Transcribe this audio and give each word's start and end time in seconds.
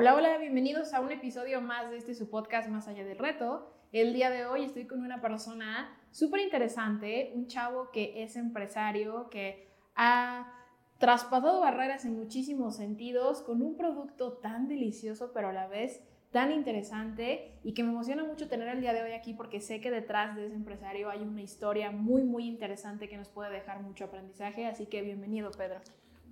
Hola, 0.00 0.14
hola, 0.14 0.38
bienvenidos 0.38 0.94
a 0.94 1.00
un 1.00 1.10
episodio 1.10 1.60
más 1.60 1.90
de 1.90 1.96
este 1.96 2.14
su 2.14 2.30
podcast 2.30 2.68
Más 2.68 2.86
allá 2.86 3.04
del 3.04 3.18
reto. 3.18 3.68
El 3.90 4.12
día 4.12 4.30
de 4.30 4.46
hoy 4.46 4.62
estoy 4.62 4.86
con 4.86 5.00
una 5.00 5.20
persona 5.20 5.92
súper 6.12 6.40
interesante, 6.42 7.32
un 7.34 7.48
chavo 7.48 7.90
que 7.90 8.22
es 8.22 8.36
empresario, 8.36 9.28
que 9.28 9.66
ha 9.96 10.54
traspasado 10.98 11.58
barreras 11.58 12.04
en 12.04 12.16
muchísimos 12.16 12.76
sentidos, 12.76 13.42
con 13.42 13.60
un 13.60 13.76
producto 13.76 14.34
tan 14.34 14.68
delicioso, 14.68 15.32
pero 15.34 15.48
a 15.48 15.52
la 15.52 15.66
vez 15.66 16.00
tan 16.30 16.52
interesante 16.52 17.58
y 17.64 17.74
que 17.74 17.82
me 17.82 17.90
emociona 17.90 18.22
mucho 18.22 18.46
tener 18.46 18.68
el 18.68 18.80
día 18.80 18.92
de 18.92 19.02
hoy 19.02 19.14
aquí 19.14 19.34
porque 19.34 19.60
sé 19.60 19.80
que 19.80 19.90
detrás 19.90 20.36
de 20.36 20.46
ese 20.46 20.54
empresario 20.54 21.10
hay 21.10 21.22
una 21.22 21.42
historia 21.42 21.90
muy, 21.90 22.22
muy 22.22 22.46
interesante 22.46 23.08
que 23.08 23.16
nos 23.16 23.30
puede 23.30 23.50
dejar 23.50 23.82
mucho 23.82 24.04
aprendizaje. 24.04 24.64
Así 24.68 24.86
que 24.86 25.02
bienvenido, 25.02 25.50
Pedro. 25.50 25.80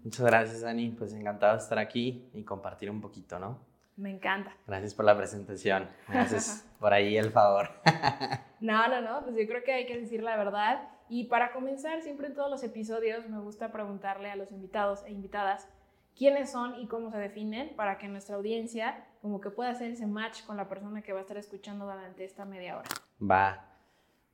Muchas 0.06 0.24
gracias, 0.24 0.60
Dani. 0.60 0.90
Pues 0.90 1.12
encantado 1.14 1.54
de 1.54 1.59
estar 1.59 1.80
aquí 1.80 2.30
y 2.32 2.45
compartir 2.45 2.88
un 2.92 3.01
poquito, 3.01 3.40
¿no? 3.40 3.65
Me 3.96 4.10
encanta. 4.10 4.55
Gracias 4.66 4.95
por 4.95 5.05
la 5.05 5.16
presentación. 5.16 5.88
Gracias 6.09 6.68
por 6.80 6.92
ahí 6.92 7.16
el 7.16 7.30
favor. 7.30 7.70
no, 8.60 8.88
no, 8.88 9.01
no. 9.01 9.24
Pues 9.24 9.37
yo 9.37 9.46
creo 9.46 9.62
que 9.65 9.73
hay 9.73 9.87
que 9.87 9.98
decir 9.98 10.23
la 10.23 10.37
verdad. 10.37 10.88
Y 11.09 11.24
para 11.24 11.52
comenzar, 11.52 12.02
siempre 12.02 12.26
en 12.26 12.35
todos 12.35 12.51
los 12.51 12.62
episodios 12.62 13.29
me 13.29 13.38
gusta 13.38 13.73
preguntarle 13.73 14.30
a 14.30 14.37
los 14.37 14.51
invitados 14.51 15.04
e 15.07 15.12
invitadas 15.12 15.68
quiénes 16.16 16.51
son 16.51 16.79
y 16.80 16.88
cómo 16.88 17.10
se 17.10 17.18
definen 17.18 17.74
para 17.76 17.98
que 17.98 18.09
nuestra 18.09 18.37
audiencia 18.37 19.04
como 19.23 19.40
que 19.40 19.51
pueda 19.51 19.70
hacer 19.70 19.90
ese 19.90 20.07
match 20.07 20.45
con 20.45 20.57
la 20.57 20.68
persona 20.68 21.02
que 21.02 21.13
va 21.13 21.20
a 21.20 21.23
estar 21.23 21.37
escuchando 21.37 21.85
durante 21.85 22.24
esta 22.24 22.45
media 22.45 22.79
hora. 22.79 22.88
Va. 23.23 23.76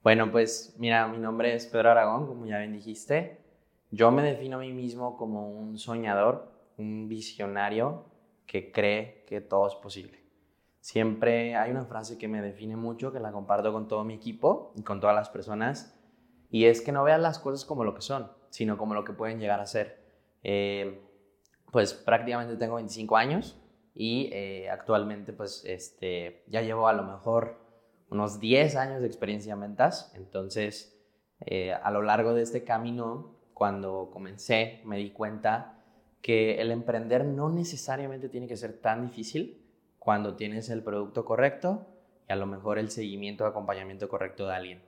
Bueno, 0.02 0.30
pues 0.30 0.74
mira, 0.78 1.06
mi 1.06 1.18
nombre 1.18 1.54
es 1.54 1.66
Pedro 1.66 1.90
Aragón, 1.90 2.26
como 2.26 2.46
ya 2.46 2.58
bien 2.58 2.72
dijiste. 2.72 3.38
Yo 3.90 4.10
me 4.10 4.22
defino 4.22 4.56
a 4.56 4.60
mí 4.60 4.72
mismo 4.72 5.16
como 5.16 5.50
un 5.50 5.78
soñador, 5.78 6.50
un 6.78 7.08
visionario 7.08 8.06
que 8.46 8.72
cree 8.72 9.21
que 9.32 9.40
todo 9.40 9.66
es 9.66 9.74
posible. 9.76 10.22
Siempre 10.80 11.56
hay 11.56 11.70
una 11.70 11.86
frase 11.86 12.18
que 12.18 12.28
me 12.28 12.42
define 12.42 12.76
mucho, 12.76 13.12
que 13.12 13.20
la 13.20 13.32
comparto 13.32 13.72
con 13.72 13.88
todo 13.88 14.04
mi 14.04 14.14
equipo 14.14 14.72
y 14.76 14.82
con 14.82 15.00
todas 15.00 15.16
las 15.16 15.30
personas, 15.30 15.98
y 16.50 16.66
es 16.66 16.82
que 16.82 16.92
no 16.92 17.02
veas 17.02 17.20
las 17.20 17.38
cosas 17.38 17.64
como 17.64 17.82
lo 17.82 17.94
que 17.94 18.02
son, 18.02 18.30
sino 18.50 18.76
como 18.76 18.92
lo 18.92 19.04
que 19.04 19.14
pueden 19.14 19.40
llegar 19.40 19.60
a 19.60 19.66
ser. 19.66 20.04
Eh, 20.42 21.00
pues 21.70 21.94
prácticamente 21.94 22.56
tengo 22.56 22.74
25 22.74 23.16
años 23.16 23.58
y 23.94 24.28
eh, 24.32 24.68
actualmente 24.68 25.32
pues 25.32 25.64
este, 25.64 26.44
ya 26.48 26.60
llevo 26.60 26.88
a 26.88 26.92
lo 26.92 27.04
mejor 27.04 27.58
unos 28.10 28.38
10 28.38 28.76
años 28.76 29.00
de 29.00 29.06
experiencia 29.06 29.54
en 29.54 29.60
ventas, 29.60 30.12
entonces 30.14 31.00
eh, 31.40 31.72
a 31.72 31.90
lo 31.90 32.02
largo 32.02 32.34
de 32.34 32.42
este 32.42 32.64
camino, 32.64 33.36
cuando 33.54 34.10
comencé, 34.12 34.82
me 34.84 34.98
di 34.98 35.10
cuenta 35.10 35.81
que 36.22 36.60
el 36.60 36.70
emprender 36.70 37.24
no 37.24 37.50
necesariamente 37.50 38.28
tiene 38.28 38.46
que 38.46 38.56
ser 38.56 38.80
tan 38.80 39.02
difícil 39.02 39.60
cuando 39.98 40.36
tienes 40.36 40.70
el 40.70 40.82
producto 40.82 41.24
correcto 41.24 41.86
y 42.28 42.32
a 42.32 42.36
lo 42.36 42.46
mejor 42.46 42.78
el 42.78 42.90
seguimiento 42.90 43.44
o 43.44 43.48
acompañamiento 43.48 44.08
correcto 44.08 44.46
de 44.46 44.54
alguien. 44.54 44.82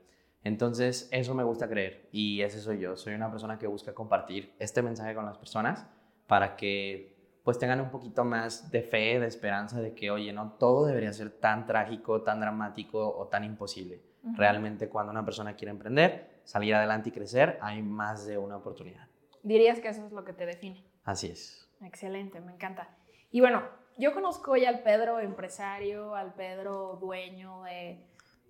Entonces, 0.44 1.08
eso 1.10 1.34
me 1.34 1.42
gusta 1.42 1.68
creer 1.68 2.08
y 2.12 2.42
ese 2.42 2.60
soy 2.60 2.78
yo. 2.78 2.96
Soy 2.96 3.14
una 3.14 3.30
persona 3.30 3.58
que 3.58 3.66
busca 3.66 3.94
compartir 3.94 4.54
este 4.58 4.82
mensaje 4.82 5.14
con 5.14 5.24
las 5.24 5.38
personas 5.38 5.86
para 6.26 6.56
que 6.56 7.14
pues 7.42 7.58
tengan 7.58 7.80
un 7.80 7.90
poquito 7.90 8.24
más 8.24 8.70
de 8.70 8.82
fe, 8.82 9.20
de 9.20 9.26
esperanza 9.26 9.80
de 9.80 9.94
que, 9.94 10.10
oye, 10.10 10.32
no 10.32 10.52
todo 10.52 10.86
debería 10.86 11.12
ser 11.12 11.30
tan 11.30 11.66
trágico, 11.66 12.22
tan 12.22 12.40
dramático 12.40 13.16
o 13.16 13.26
tan 13.26 13.44
imposible. 13.44 14.00
Realmente 14.36 14.88
cuando 14.88 15.12
una 15.12 15.24
persona 15.24 15.54
quiere 15.54 15.70
emprender, 15.70 16.40
salir 16.44 16.74
adelante 16.74 17.10
y 17.10 17.12
crecer, 17.12 17.58
hay 17.60 17.82
más 17.82 18.26
de 18.26 18.38
una 18.38 18.56
oportunidad. 18.56 19.08
Dirías 19.42 19.80
que 19.80 19.88
eso 19.88 20.06
es 20.06 20.12
lo 20.12 20.24
que 20.24 20.32
te 20.32 20.46
define. 20.46 20.82
Así 21.04 21.28
es. 21.28 21.68
Excelente, 21.82 22.40
me 22.40 22.52
encanta. 22.52 22.88
Y 23.30 23.40
bueno, 23.40 23.62
yo 23.98 24.12
conozco 24.14 24.52
hoy 24.52 24.64
al 24.64 24.82
Pedro 24.82 25.20
empresario, 25.20 26.14
al 26.14 26.34
Pedro 26.34 26.98
dueño 27.00 27.62
de 27.62 28.04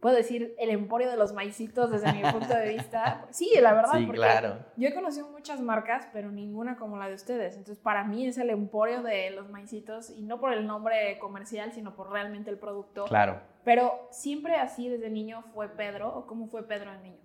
puedo 0.04 0.16
decir, 0.16 0.54
el 0.58 0.68
emporio 0.68 1.10
de 1.10 1.16
los 1.16 1.32
maicitos 1.32 1.90
desde 1.90 2.12
mi 2.12 2.20
punto 2.30 2.54
de 2.54 2.74
vista. 2.74 3.24
Sí, 3.30 3.50
la 3.58 3.72
verdad, 3.72 3.94
sí, 3.96 4.04
porque 4.04 4.20
claro. 4.20 4.58
yo 4.76 4.88
he 4.88 4.92
conocido 4.92 5.30
muchas 5.30 5.62
marcas, 5.62 6.06
pero 6.12 6.30
ninguna 6.30 6.76
como 6.76 6.98
la 6.98 7.08
de 7.08 7.14
ustedes. 7.14 7.56
Entonces, 7.56 7.82
para 7.82 8.04
mí 8.04 8.26
es 8.26 8.36
el 8.36 8.50
emporio 8.50 9.02
de 9.02 9.30
los 9.30 9.48
maicitos 9.48 10.10
y 10.10 10.20
no 10.24 10.38
por 10.38 10.52
el 10.52 10.66
nombre 10.66 11.18
comercial, 11.18 11.72
sino 11.72 11.96
por 11.96 12.10
realmente 12.10 12.50
el 12.50 12.58
producto. 12.58 13.06
Claro. 13.06 13.40
Pero 13.64 14.06
siempre 14.10 14.56
así 14.56 14.90
desde 14.90 15.08
niño 15.08 15.42
fue 15.54 15.70
Pedro 15.70 16.14
o 16.14 16.26
cómo 16.26 16.48
fue 16.48 16.68
Pedro 16.68 16.92
de 16.92 16.98
niño? 16.98 17.20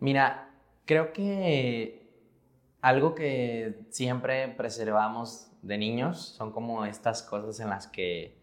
Mira, 0.00 0.48
creo 0.86 1.12
que 1.12 2.01
algo 2.82 3.14
que 3.14 3.86
siempre 3.90 4.48
preservamos 4.48 5.48
de 5.62 5.78
niños 5.78 6.18
son 6.36 6.52
como 6.52 6.84
estas 6.84 7.22
cosas 7.22 7.58
en 7.60 7.70
las 7.70 7.86
que 7.86 8.36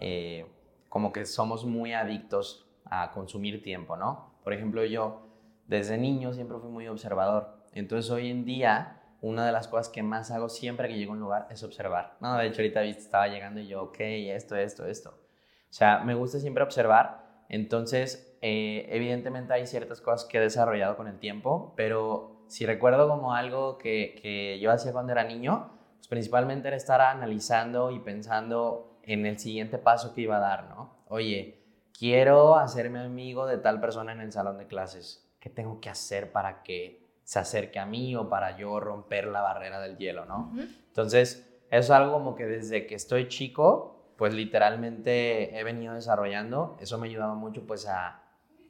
eh, 0.00 0.46
como 0.88 1.12
que 1.12 1.26
somos 1.26 1.64
muy 1.64 1.92
adictos 1.92 2.66
a 2.86 3.12
consumir 3.12 3.62
tiempo, 3.62 3.96
¿no? 3.96 4.34
Por 4.42 4.54
ejemplo, 4.54 4.84
yo 4.84 5.28
desde 5.66 5.98
niño 5.98 6.32
siempre 6.32 6.58
fui 6.58 6.70
muy 6.70 6.88
observador. 6.88 7.64
Entonces 7.74 8.10
hoy 8.10 8.30
en 8.30 8.44
día 8.44 8.98
una 9.20 9.46
de 9.46 9.52
las 9.52 9.68
cosas 9.68 9.88
que 9.88 10.02
más 10.02 10.30
hago 10.30 10.48
siempre 10.48 10.88
que 10.88 10.96
llego 10.96 11.12
a 11.12 11.14
un 11.14 11.20
lugar 11.20 11.46
es 11.50 11.62
observar. 11.62 12.16
No, 12.20 12.36
de 12.36 12.46
hecho 12.46 12.60
ahorita 12.60 12.82
estaba 12.84 13.28
llegando 13.28 13.60
y 13.60 13.68
yo, 13.68 13.84
ok, 13.84 13.96
esto, 14.00 14.56
esto, 14.56 14.86
esto. 14.86 15.10
O 15.10 15.72
sea, 15.72 16.00
me 16.00 16.14
gusta 16.14 16.40
siempre 16.40 16.64
observar. 16.64 17.44
Entonces, 17.48 18.36
eh, 18.40 18.86
evidentemente 18.90 19.52
hay 19.52 19.66
ciertas 19.66 20.00
cosas 20.00 20.26
que 20.28 20.38
he 20.38 20.40
desarrollado 20.40 20.96
con 20.96 21.06
el 21.06 21.18
tiempo, 21.18 21.72
pero 21.76 22.31
si 22.52 22.66
recuerdo 22.66 23.08
como 23.08 23.32
algo 23.32 23.78
que, 23.78 24.14
que 24.20 24.60
yo 24.60 24.70
hacía 24.70 24.92
cuando 24.92 25.12
era 25.12 25.24
niño, 25.24 25.70
pues 25.96 26.06
principalmente 26.06 26.68
era 26.68 26.76
estar 26.76 27.00
analizando 27.00 27.90
y 27.90 27.98
pensando 27.98 28.98
en 29.04 29.24
el 29.24 29.38
siguiente 29.38 29.78
paso 29.78 30.12
que 30.12 30.20
iba 30.20 30.36
a 30.36 30.40
dar, 30.40 30.68
¿no? 30.68 30.98
Oye, 31.08 31.64
quiero 31.98 32.56
hacerme 32.56 33.00
amigo 33.00 33.46
de 33.46 33.56
tal 33.56 33.80
persona 33.80 34.12
en 34.12 34.20
el 34.20 34.32
salón 34.32 34.58
de 34.58 34.66
clases. 34.66 35.26
¿Qué 35.40 35.48
tengo 35.48 35.80
que 35.80 35.88
hacer 35.88 36.30
para 36.30 36.62
que 36.62 37.02
se 37.24 37.38
acerque 37.38 37.78
a 37.78 37.86
mí 37.86 38.14
o 38.16 38.28
para 38.28 38.58
yo 38.58 38.78
romper 38.80 39.28
la 39.28 39.40
barrera 39.40 39.80
del 39.80 39.96
hielo, 39.96 40.26
no? 40.26 40.52
Entonces, 40.88 41.48
eso 41.70 41.80
es 41.80 41.90
algo 41.90 42.12
como 42.12 42.34
que 42.34 42.44
desde 42.44 42.86
que 42.86 42.96
estoy 42.96 43.28
chico, 43.28 44.12
pues 44.18 44.34
literalmente 44.34 45.58
he 45.58 45.64
venido 45.64 45.94
desarrollando. 45.94 46.76
Eso 46.80 46.98
me 46.98 47.06
ha 47.06 47.10
ayudado 47.10 47.34
mucho, 47.34 47.66
pues, 47.66 47.88
a 47.88 48.22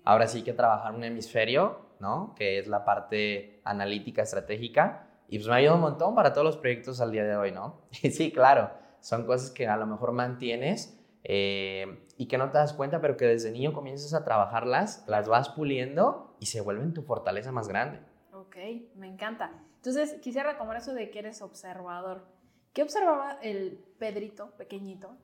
ahora 0.05 0.29
sí 0.29 0.43
que 0.43 0.53
trabajar 0.53 0.95
un 0.95 1.05
hemisferio, 1.05 1.92
¿no? 2.03 2.35
Que 2.35 2.59
es 2.59 2.67
la 2.67 2.85
parte 2.85 3.63
analítica, 3.65 4.23
estratégica. 4.23 5.07
Y 5.29 5.39
pues 5.39 5.49
me 5.49 5.55
ha 5.55 5.57
ayudado 5.57 5.77
un 5.77 5.83
montón 5.83 6.15
para 6.15 6.35
todos 6.35 6.45
los 6.45 6.57
proyectos 6.59 7.01
al 7.01 7.13
día 7.13 7.25
de 7.25 7.37
hoy, 7.37 7.53
¿no? 7.53 7.81
Y 8.03 8.11
sí, 8.11 8.31
claro, 8.33 8.71
son 9.01 9.25
cosas 9.25 9.51
que 9.51 9.69
a 9.69 9.79
lo 9.79 9.87
mejor 9.87 10.13
mantienes 10.13 11.01
eh, 11.25 12.07
y 12.19 12.27
que 12.27 12.37
no 12.37 12.51
te 12.51 12.59
das 12.59 12.75
cuenta, 12.75 13.01
pero 13.01 13.17
que 13.17 13.25
desde 13.25 13.53
niño 13.53 13.73
comienzas 13.73 14.13
a 14.13 14.25
trabajarlas, 14.25 15.05
las 15.07 15.29
vas 15.29 15.49
puliendo 15.51 16.37
y 16.41 16.47
se 16.47 16.61
vuelven 16.61 16.93
tu 16.93 17.03
fortaleza 17.03 17.53
más 17.53 17.69
grande. 17.69 18.01
Ok, 18.33 18.57
me 18.97 19.07
encanta. 19.07 19.53
Entonces, 19.77 20.15
quisiera 20.21 20.53
retomar 20.53 20.77
eso 20.77 20.93
de 20.93 21.11
que 21.11 21.21
eres 21.21 21.41
observador. 21.41 22.27
¿Qué 22.73 22.83
observaba 22.83 23.39
el 23.43 23.79
Pedrito 23.99 24.51
pequeñito? 24.57 25.17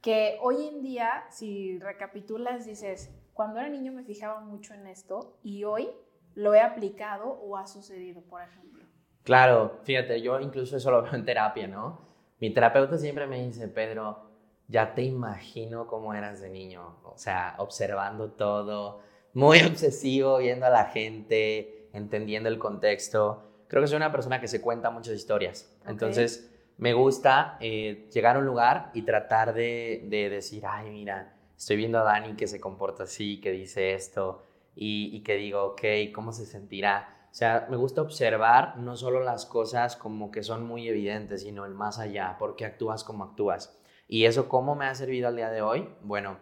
Que 0.00 0.38
hoy 0.40 0.66
en 0.66 0.82
día, 0.82 1.24
si 1.30 1.78
recapitulas, 1.78 2.64
dices, 2.64 3.10
cuando 3.34 3.60
era 3.60 3.68
niño 3.68 3.92
me 3.92 4.04
fijaba 4.04 4.40
mucho 4.40 4.74
en 4.74 4.86
esto 4.86 5.38
y 5.42 5.64
hoy 5.64 5.88
lo 6.34 6.54
he 6.54 6.60
aplicado 6.60 7.28
o 7.28 7.56
ha 7.56 7.66
sucedido, 7.66 8.22
por 8.22 8.42
ejemplo. 8.42 8.84
Claro, 9.22 9.80
fíjate, 9.84 10.20
yo 10.20 10.40
incluso 10.40 10.76
eso 10.76 10.90
lo 10.90 11.02
veo 11.02 11.14
en 11.14 11.24
terapia, 11.24 11.68
¿no? 11.68 12.00
Mi 12.40 12.50
terapeuta 12.50 12.98
siempre 12.98 13.26
me 13.26 13.44
dice, 13.44 13.68
Pedro, 13.68 14.30
ya 14.68 14.94
te 14.94 15.02
imagino 15.02 15.86
cómo 15.86 16.14
eras 16.14 16.40
de 16.40 16.50
niño, 16.50 16.96
o 17.04 17.16
sea, 17.16 17.54
observando 17.58 18.32
todo, 18.32 19.00
muy 19.34 19.60
obsesivo, 19.62 20.38
viendo 20.38 20.66
a 20.66 20.70
la 20.70 20.86
gente, 20.86 21.88
entendiendo 21.92 22.48
el 22.48 22.58
contexto. 22.58 23.44
Creo 23.68 23.82
que 23.82 23.88
soy 23.88 23.96
una 23.96 24.12
persona 24.12 24.40
que 24.40 24.48
se 24.48 24.60
cuenta 24.60 24.90
muchas 24.90 25.14
historias. 25.14 25.72
Entonces, 25.86 26.50
me 26.78 26.94
gusta 26.94 27.56
eh, 27.60 28.08
llegar 28.12 28.36
a 28.36 28.38
un 28.40 28.46
lugar 28.46 28.90
y 28.94 29.02
tratar 29.02 29.54
de, 29.54 30.06
decir, 30.10 30.64
ay, 30.66 30.90
mira, 30.90 31.36
estoy 31.56 31.76
viendo 31.76 31.98
a 31.98 32.02
Dani 32.02 32.34
que 32.34 32.46
se 32.46 32.60
comporta 32.60 33.04
así, 33.04 33.40
que 33.40 33.52
dice 33.52 33.94
esto, 33.94 34.42
y, 34.74 35.14
y 35.14 35.22
que 35.22 35.36
digo, 35.36 35.64
ok, 35.64 35.82
¿cómo 36.14 36.32
se 36.32 36.46
sentirá? 36.46 37.22
O 37.32 37.34
sea, 37.34 37.66
me 37.70 37.78
gusta 37.78 38.02
observar 38.02 38.76
no 38.76 38.94
solo 38.94 39.20
las 39.20 39.46
cosas 39.46 39.96
como 39.96 40.30
que 40.30 40.42
son 40.42 40.66
muy 40.66 40.86
evidentes, 40.86 41.42
sino 41.42 41.64
el 41.64 41.72
más 41.72 41.98
allá, 41.98 42.36
por 42.38 42.56
qué 42.56 42.66
actúas 42.66 43.04
como 43.04 43.24
actúas. 43.24 43.78
¿Y 44.06 44.26
eso 44.26 44.48
cómo 44.50 44.74
me 44.74 44.84
ha 44.84 44.94
servido 44.94 45.28
al 45.28 45.36
día 45.36 45.50
de 45.50 45.62
hoy? 45.62 45.88
Bueno, 46.02 46.36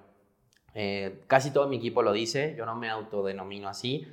eh, 0.75 1.23
casi 1.29 1.53
todo 1.53 1.69
mi 1.69 1.77
equipo 1.77 2.03
lo 2.03 2.12
dice, 2.12 2.56
yo 2.56 2.67
no 2.67 2.75
me 2.75 2.88
autodenomino 2.88 3.69
así, 3.69 4.06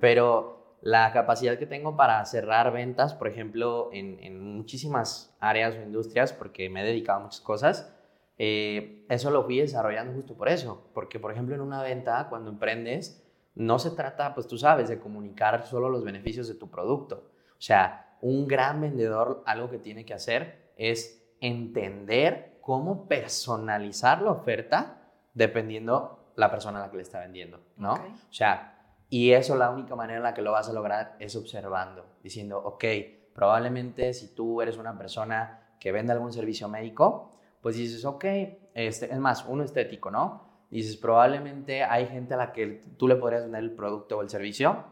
pero 0.00 0.78
la 0.80 1.12
capacidad 1.12 1.56
que 1.56 1.66
tengo 1.66 1.96
para 1.96 2.24
cerrar 2.24 2.72
ventas, 2.72 3.14
por 3.14 3.28
ejemplo, 3.28 3.90
en, 3.92 4.40
muchísimas 4.56 5.36
áreas 5.40 5.76
o 5.76 5.82
industrias, 5.82 6.32
porque 6.32 6.68
me 6.68 6.82
he 6.82 6.84
dedicado 6.84 7.20
a 7.20 7.22
muchas 7.22 7.40
cosas, 7.40 7.94
eh, 8.38 9.04
eso 9.08 9.30
lo 9.30 9.44
fui 9.44 9.60
desarrollando 9.60 10.12
justo 10.12 10.36
por 10.36 10.48
eso, 10.48 10.90
porque 10.92 11.20
por 11.20 11.30
ejemplo 11.30 11.54
en 11.54 11.60
una 11.60 11.82
venta, 11.82 12.26
cuando 12.28 12.50
emprendes, 12.50 13.23
no 13.54 13.78
se 13.78 13.90
trata, 13.90 14.34
pues 14.34 14.46
tú 14.46 14.58
sabes, 14.58 14.88
de 14.88 14.98
comunicar 14.98 15.66
solo 15.66 15.88
los 15.88 16.04
beneficios 16.04 16.48
de 16.48 16.54
tu 16.54 16.70
producto. 16.70 17.30
O 17.50 17.60
sea, 17.60 18.16
un 18.20 18.46
gran 18.46 18.80
vendedor 18.80 19.42
algo 19.46 19.70
que 19.70 19.78
tiene 19.78 20.04
que 20.04 20.14
hacer 20.14 20.72
es 20.76 21.22
entender 21.40 22.58
cómo 22.60 23.06
personalizar 23.06 24.22
la 24.22 24.32
oferta 24.32 25.02
dependiendo 25.34 26.32
la 26.36 26.50
persona 26.50 26.78
a 26.78 26.86
la 26.86 26.90
que 26.90 26.96
le 26.96 27.02
está 27.02 27.20
vendiendo, 27.20 27.60
¿no? 27.76 27.92
O 27.92 28.32
sea, 28.32 28.74
y 29.08 29.32
eso 29.32 29.54
la 29.56 29.70
única 29.70 29.94
manera 29.94 30.16
en 30.16 30.24
la 30.24 30.34
que 30.34 30.42
lo 30.42 30.52
vas 30.52 30.68
a 30.68 30.72
lograr 30.72 31.16
es 31.20 31.36
observando, 31.36 32.06
diciendo, 32.22 32.58
ok, 32.58 32.84
probablemente 33.34 34.12
si 34.14 34.34
tú 34.34 34.60
eres 34.62 34.76
una 34.76 34.96
persona 34.96 35.76
que 35.78 35.92
vende 35.92 36.12
algún 36.12 36.32
servicio 36.32 36.68
médico, 36.68 37.38
pues 37.60 37.76
dices, 37.76 38.04
ok, 38.04 38.24
este, 38.74 39.12
es 39.12 39.18
más, 39.18 39.44
uno 39.46 39.62
estético, 39.62 40.10
¿no? 40.10 40.53
Dices, 40.74 40.96
probablemente 40.96 41.84
hay 41.84 42.08
gente 42.08 42.34
a 42.34 42.36
la 42.36 42.52
que 42.52 42.82
tú 42.96 43.06
le 43.06 43.14
podrías 43.14 43.44
vender 43.44 43.62
el 43.62 43.70
producto 43.70 44.18
o 44.18 44.22
el 44.22 44.28
servicio 44.28 44.84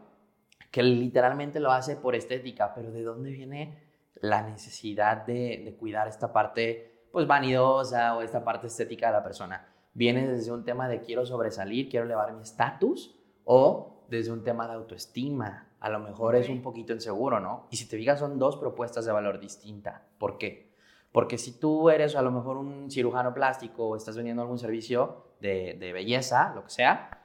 que 0.71 0.81
literalmente 0.81 1.59
lo 1.59 1.73
hace 1.73 1.97
por 1.97 2.15
estética, 2.15 2.73
pero 2.73 2.89
¿de 2.89 3.03
dónde 3.03 3.31
viene 3.31 3.83
la 4.15 4.43
necesidad 4.43 5.25
de, 5.25 5.61
de 5.65 5.75
cuidar 5.75 6.07
esta 6.07 6.31
parte, 6.31 7.07
pues, 7.11 7.27
vanidosa 7.27 8.15
o 8.15 8.21
esta 8.21 8.45
parte 8.45 8.67
estética 8.67 9.07
de 9.07 9.13
la 9.13 9.23
persona? 9.23 9.67
¿Viene 9.93 10.25
desde 10.25 10.53
un 10.53 10.63
tema 10.63 10.87
de 10.87 11.01
quiero 11.01 11.25
sobresalir, 11.25 11.89
quiero 11.89 12.05
elevar 12.05 12.31
mi 12.31 12.43
estatus? 12.43 13.19
¿O 13.43 14.05
desde 14.07 14.31
un 14.31 14.41
tema 14.41 14.69
de 14.69 14.75
autoestima? 14.75 15.67
A 15.81 15.89
lo 15.89 15.99
mejor 15.99 16.37
es 16.37 16.47
un 16.47 16.61
poquito 16.61 16.93
inseguro, 16.93 17.41
¿no? 17.41 17.67
Y 17.71 17.75
si 17.75 17.89
te 17.89 17.97
fijas, 17.97 18.19
son 18.19 18.39
dos 18.39 18.55
propuestas 18.55 19.05
de 19.05 19.11
valor 19.11 19.41
distintas. 19.41 20.01
¿Por 20.17 20.37
qué? 20.37 20.72
Porque 21.13 21.37
si 21.37 21.57
tú 21.57 21.89
eres 21.89 22.17
a 22.17 22.21
lo 22.21 22.31
mejor 22.31 22.57
un 22.57 22.91
cirujano 22.91 23.33
plástico 23.33 23.87
o 23.87 23.95
estás 23.95 24.17
vendiendo 24.17 24.41
algún 24.41 24.59
servicio 24.59 25.35
de, 25.39 25.77
de 25.79 25.93
belleza, 25.93 26.51
lo 26.53 26.65
que 26.65 26.71
sea, 26.71 27.21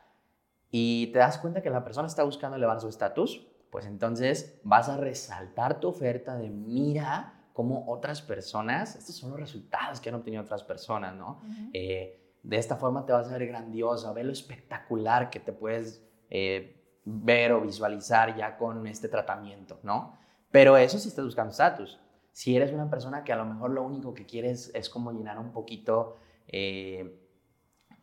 y 0.71 1.09
te 1.09 1.19
das 1.19 1.39
cuenta 1.39 1.63
que 1.63 1.71
la 1.71 1.83
persona 1.83 2.07
está 2.07 2.23
buscando 2.23 2.57
elevar 2.57 2.81
su 2.81 2.89
estatus, 2.89 3.49
pues 3.71 3.87
entonces 3.87 4.61
vas 4.63 4.89
a 4.89 4.97
resaltar 4.97 5.81
tu 5.81 5.89
oferta 5.89 6.37
de 6.37 6.51
mira 6.51 7.35
cómo 7.53 7.85
otras 7.89 8.23
personas, 8.23 8.95
estos 8.95 9.17
son 9.17 9.31
los 9.31 9.41
resultados 9.41 10.01
que 10.01 10.11
han 10.11 10.15
obtenido 10.15 10.43
otras 10.43 10.63
personas, 10.63 11.15
¿no? 11.17 11.41
De 11.73 12.57
esta 12.57 12.77
forma 12.77 13.05
te 13.05 13.13
vas 13.13 13.29
a 13.29 13.33
ver 13.33 13.49
grandiosa, 13.49 14.13
ver 14.13 14.27
lo 14.27 14.33
espectacular 14.33 15.29
que 15.29 15.41
te 15.41 15.53
puedes 15.53 16.03
eh, 16.31 17.01
ver 17.05 17.53
o 17.53 17.61
visualizar 17.61 18.37
ya 18.37 18.57
con 18.57 18.87
este 18.87 19.09
tratamiento, 19.09 19.81
¿no? 19.83 20.17
Pero 20.51 20.77
eso 20.77 20.99
si 20.99 21.09
estás 21.09 21.25
buscando 21.25 21.51
estatus. 21.51 21.99
Si 22.39 22.55
eres 22.55 22.73
una 22.73 22.89
persona 22.89 23.25
que 23.25 23.33
a 23.33 23.37
lo 23.37 23.45
mejor 23.45 23.73
lo 23.73 23.83
único 23.83 24.15
que 24.15 24.25
quieres 24.25 24.71
es 24.73 24.89
como 24.89 25.11
llenar 25.11 25.41
un 25.41 25.51
poquito 25.51 26.19
eh, 26.47 27.21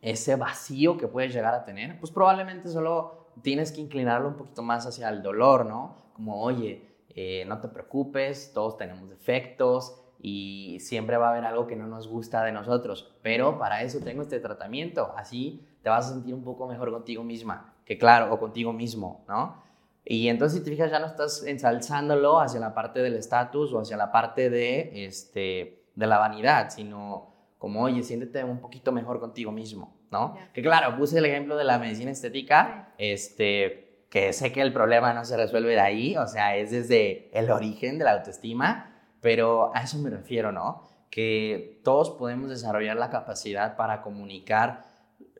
ese 0.02 0.36
vacío 0.36 0.98
que 0.98 1.08
puedes 1.08 1.32
llegar 1.32 1.54
a 1.54 1.64
tener, 1.64 1.98
pues 1.98 2.12
probablemente 2.12 2.68
solo 2.68 3.28
tienes 3.40 3.72
que 3.72 3.80
inclinarlo 3.80 4.28
un 4.28 4.36
poquito 4.36 4.62
más 4.62 4.86
hacia 4.86 5.08
el 5.08 5.22
dolor, 5.22 5.64
¿no? 5.64 6.12
Como, 6.12 6.42
oye, 6.42 6.86
eh, 7.08 7.46
no 7.48 7.62
te 7.62 7.68
preocupes, 7.68 8.52
todos 8.52 8.76
tenemos 8.76 9.08
defectos, 9.08 10.02
y 10.20 10.80
siempre 10.80 11.16
va 11.16 11.28
a 11.28 11.30
haber 11.30 11.46
algo 11.46 11.66
que 11.66 11.76
no 11.76 11.86
nos 11.86 12.06
gusta 12.06 12.44
de 12.44 12.52
nosotros, 12.52 13.16
pero 13.22 13.58
para 13.58 13.80
eso 13.80 14.00
tengo 14.00 14.20
este 14.20 14.38
tratamiento, 14.38 15.14
así 15.16 15.66
te 15.82 15.88
vas 15.88 16.10
a 16.10 16.12
sentir 16.12 16.34
un 16.34 16.44
poco 16.44 16.66
mejor 16.66 16.92
contigo 16.92 17.24
misma, 17.24 17.72
que 17.86 17.96
claro, 17.96 18.34
o 18.34 18.38
contigo 18.38 18.74
mismo, 18.74 19.24
¿no? 19.28 19.64
Y 20.08 20.28
entonces 20.28 20.58
si 20.58 20.64
te 20.64 20.70
fijas 20.70 20.90
ya 20.92 21.00
no 21.00 21.06
estás 21.06 21.42
ensalzándolo 21.44 22.38
hacia 22.38 22.60
la 22.60 22.72
parte 22.72 23.02
del 23.02 23.16
estatus 23.16 23.72
o 23.72 23.80
hacia 23.80 23.96
la 23.96 24.12
parte 24.12 24.48
de, 24.48 25.04
este, 25.04 25.82
de 25.96 26.06
la 26.06 26.18
vanidad, 26.18 26.70
sino 26.70 27.34
como, 27.58 27.82
oye, 27.82 28.04
siéntete 28.04 28.44
un 28.44 28.60
poquito 28.60 28.92
mejor 28.92 29.18
contigo 29.18 29.50
mismo, 29.50 29.98
¿no? 30.12 30.36
Que 30.54 30.62
claro, 30.62 30.96
puse 30.96 31.18
el 31.18 31.24
ejemplo 31.24 31.56
de 31.56 31.64
la 31.64 31.80
medicina 31.80 32.12
estética, 32.12 32.94
este, 32.98 34.04
que 34.08 34.32
sé 34.32 34.52
que 34.52 34.60
el 34.60 34.72
problema 34.72 35.12
no 35.12 35.24
se 35.24 35.36
resuelve 35.36 35.72
de 35.72 35.80
ahí, 35.80 36.16
o 36.16 36.28
sea, 36.28 36.56
es 36.56 36.70
desde 36.70 37.36
el 37.36 37.50
origen 37.50 37.98
de 37.98 38.04
la 38.04 38.12
autoestima, 38.12 38.94
pero 39.20 39.74
a 39.74 39.82
eso 39.82 39.98
me 39.98 40.10
refiero, 40.10 40.52
¿no? 40.52 40.82
Que 41.10 41.80
todos 41.82 42.10
podemos 42.10 42.48
desarrollar 42.48 42.96
la 42.96 43.10
capacidad 43.10 43.74
para 43.74 44.02
comunicar 44.02 44.84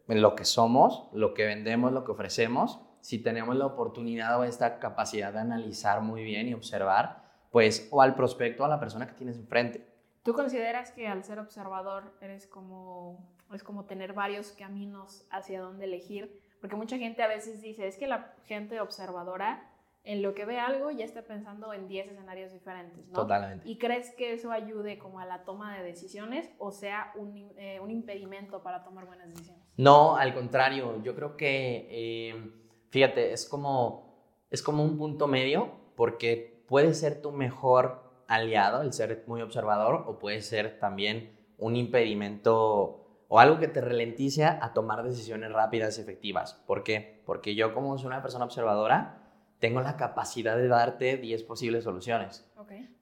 lo 0.09 0.35
que 0.35 0.45
somos, 0.45 1.09
lo 1.13 1.35
que 1.35 1.47
vendemos, 1.47 1.93
lo 1.93 2.03
que 2.03 2.11
ofrecemos, 2.11 2.81
si 3.07 3.21
tenemos 3.21 3.55
la 3.55 3.67
oportunidad 3.67 4.41
o 4.41 4.43
esta 4.43 4.81
capacidad 4.81 5.33
de 5.33 5.39
analizar 5.39 6.01
muy 6.01 6.25
bien 6.25 6.49
y 6.49 6.55
observar, 6.55 7.23
pues, 7.53 7.87
o 7.93 8.03
al 8.03 8.17
prospecto, 8.17 8.65
o 8.65 8.67
a 8.67 8.69
la 8.69 8.81
persona 8.81 9.07
que 9.07 9.15
tienes 9.15 9.37
enfrente. 9.39 9.87
¿Tú 10.25 10.35
consideras 10.35 10.91
que 10.91 11.07
al 11.07 11.23
ser 11.23 11.39
observador 11.39 12.17
eres 12.21 12.49
como, 12.49 13.25
es 13.55 13.63
como 13.63 13.85
tener 13.85 14.13
varios 14.13 14.51
caminos 14.51 15.25
hacia 15.31 15.61
dónde 15.61 15.85
elegir? 15.85 16.43
Porque 16.61 16.75
mucha 16.75 16.99
gente 16.99 17.23
a 17.23 17.29
veces 17.29 17.63
dice, 17.63 17.87
es 17.87 17.97
que 17.97 18.09
la 18.09 18.35
gente 18.43 18.81
observadora 18.81 19.71
en 20.03 20.21
lo 20.21 20.35
que 20.35 20.45
ve 20.45 20.59
algo 20.59 20.91
ya 20.91 21.05
está 21.05 21.23
pensando 21.23 21.73
en 21.73 21.87
10 21.87 22.09
escenarios 22.09 22.53
diferentes, 22.53 23.07
¿no? 23.07 23.13
Totalmente. 23.15 23.69
¿Y 23.69 23.79
crees 23.79 24.11
que 24.17 24.33
eso 24.33 24.51
ayude 24.51 24.99
como 24.99 25.21
a 25.21 25.27
la 25.27 25.45
toma 25.45 25.79
de 25.79 25.85
decisiones 25.85 26.51
o 26.59 26.73
sea 26.73 27.13
un, 27.15 27.53
eh, 27.57 27.79
un 27.79 27.93
impedimento 27.93 28.65
para 28.65 28.83
tomar 28.83 29.07
buenas 29.07 29.29
decisiones? 29.29 29.63
No, 29.77 30.17
al 30.17 30.35
contrario, 30.35 31.01
yo 31.05 31.15
creo 31.15 31.37
que, 31.37 31.87
eh, 31.89 32.66
fíjate, 32.91 33.33
es 33.33 33.47
como, 33.47 34.15
es 34.51 34.63
como 34.63 34.85
un 34.85 34.99
punto 34.99 35.27
medio 35.27 35.71
porque 35.97 36.65
puede 36.69 36.95
ser 36.95 37.23
tu 37.23 37.33
mejor 37.33 38.03
aliado, 38.29 38.83
el 38.83 38.93
ser 38.93 39.25
muy 39.27 39.41
observador, 39.41 40.05
o 40.07 40.19
puede 40.19 40.43
ser 40.43 40.79
también 40.79 41.37
un 41.59 41.77
impedimento 41.77 43.03
o 43.29 43.41
algo 43.41 43.59
que 43.59 43.69
te 43.69 43.81
ralentice 43.81 44.45
a 44.45 44.73
tomar 44.73 45.03
decisiones 45.03 45.53
rápidas 45.53 45.99
y 45.99 46.01
efectivas. 46.01 46.55
¿Por 46.67 46.85
qué? 46.85 47.23
Porque 47.27 47.55
yo 47.55 47.75
como 47.75 47.99
soy 47.99 48.07
una 48.07 48.23
persona 48.23 48.45
observadora, 48.45 49.27
tengo 49.59 49.81
la 49.81 49.97
capacidad 49.97 50.57
de 50.57 50.69
darte 50.69 51.17
10 51.17 51.43
posibles 51.43 51.85
soluciones. 51.85 52.49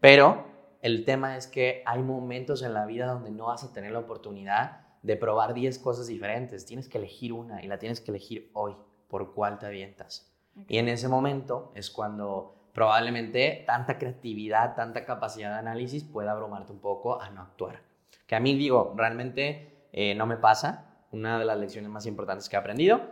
Pero 0.00 0.46
el 0.82 1.04
tema 1.04 1.36
es 1.36 1.46
que 1.46 1.82
hay 1.86 2.02
momentos 2.02 2.62
en 2.62 2.74
la 2.74 2.86
vida 2.86 3.06
donde 3.06 3.30
no 3.30 3.46
vas 3.46 3.64
a 3.64 3.72
tener 3.72 3.92
la 3.92 4.00
oportunidad 4.00 4.82
de 5.02 5.16
probar 5.16 5.52
10 5.52 5.78
cosas 5.78 6.06
diferentes. 6.06 6.64
Tienes 6.64 6.88
que 6.88 6.98
elegir 6.98 7.32
una 7.32 7.62
y 7.62 7.68
la 7.68 7.78
tienes 7.78 8.00
que 8.00 8.10
elegir 8.10 8.50
hoy, 8.54 8.74
por 9.14 9.32
cuál 9.32 9.60
te 9.60 9.66
avientas. 9.66 10.28
Y 10.66 10.78
en 10.78 10.88
ese 10.88 11.06
momento 11.06 11.70
es 11.76 11.88
cuando 11.88 12.68
probablemente 12.74 13.62
tanta 13.64 13.96
creatividad, 13.96 14.74
tanta 14.74 15.04
capacidad 15.04 15.52
de 15.52 15.58
análisis 15.60 16.02
pueda 16.02 16.32
abrumarte 16.32 16.72
un 16.72 16.80
poco 16.80 17.22
a 17.22 17.30
no 17.30 17.42
actuar. 17.42 17.82
Que 18.26 18.34
a 18.34 18.40
mí 18.40 18.56
digo, 18.56 18.92
realmente 18.96 19.86
eh, 19.92 20.16
no 20.16 20.26
me 20.26 20.36
pasa. 20.36 20.96
Una 21.12 21.38
de 21.38 21.44
las 21.44 21.56
lecciones 21.58 21.92
más 21.92 22.06
importantes 22.06 22.48
que 22.48 22.56
he 22.56 22.58
aprendido, 22.58 23.02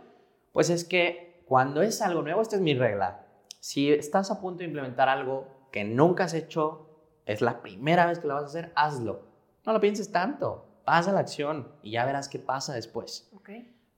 pues 0.51 0.69
es 0.69 0.83
que 0.83 1.41
cuando 1.47 1.81
es 1.81 2.01
algo 2.01 2.21
nuevo, 2.21 2.41
esta 2.41 2.57
es 2.57 2.61
mi 2.61 2.73
regla, 2.73 3.25
si 3.61 3.89
estás 3.93 4.29
a 4.29 4.41
punto 4.41 4.59
de 4.59 4.65
implementar 4.65 5.07
algo 5.07 5.69
que 5.71 5.85
nunca 5.85 6.25
has 6.25 6.33
hecho, 6.33 6.99
es 7.25 7.39
la 7.39 7.61
primera 7.61 8.07
vez 8.07 8.19
que 8.19 8.27
lo 8.27 8.33
vas 8.33 8.43
a 8.43 8.47
hacer, 8.47 8.73
hazlo. 8.75 9.21
No 9.65 9.71
lo 9.71 9.79
pienses 9.79 10.11
tanto, 10.11 10.65
pasa 10.83 11.13
la 11.13 11.21
acción 11.21 11.71
y 11.81 11.91
ya 11.91 12.03
verás 12.03 12.27
qué 12.27 12.39
pasa 12.39 12.73
después. 12.73 13.31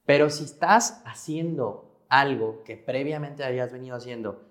Pero 0.05 0.29
si 0.29 0.43
estás 0.43 1.01
haciendo 1.03 1.94
algo 2.09 2.63
que 2.63 2.77
previamente 2.77 3.43
habías 3.43 3.71
venido 3.71 3.95
haciendo, 3.95 4.43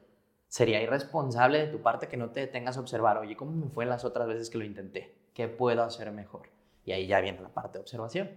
sería 0.48 0.80
irresponsable 0.82 1.58
de 1.58 1.66
tu 1.66 1.82
parte 1.82 2.08
que 2.08 2.16
no 2.16 2.30
te 2.30 2.40
detengas 2.40 2.76
a 2.76 2.80
observar, 2.80 3.18
oye, 3.18 3.36
¿cómo 3.36 3.52
me 3.52 3.68
fue 3.68 3.86
las 3.86 4.04
otras 4.04 4.28
veces 4.28 4.50
que 4.50 4.58
lo 4.58 4.64
intenté? 4.64 5.14
¿Qué 5.34 5.48
puedo 5.48 5.82
hacer 5.82 6.12
mejor? 6.12 6.48
Y 6.84 6.92
ahí 6.92 7.06
ya 7.06 7.20
viene 7.20 7.40
la 7.40 7.48
parte 7.48 7.78
de 7.78 7.82
observación. 7.82 8.30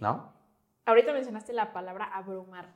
¿No? 0.00 0.32
Ahorita 0.86 1.12
mencionaste 1.12 1.52
la 1.52 1.72
palabra 1.72 2.06
abrumar. 2.06 2.74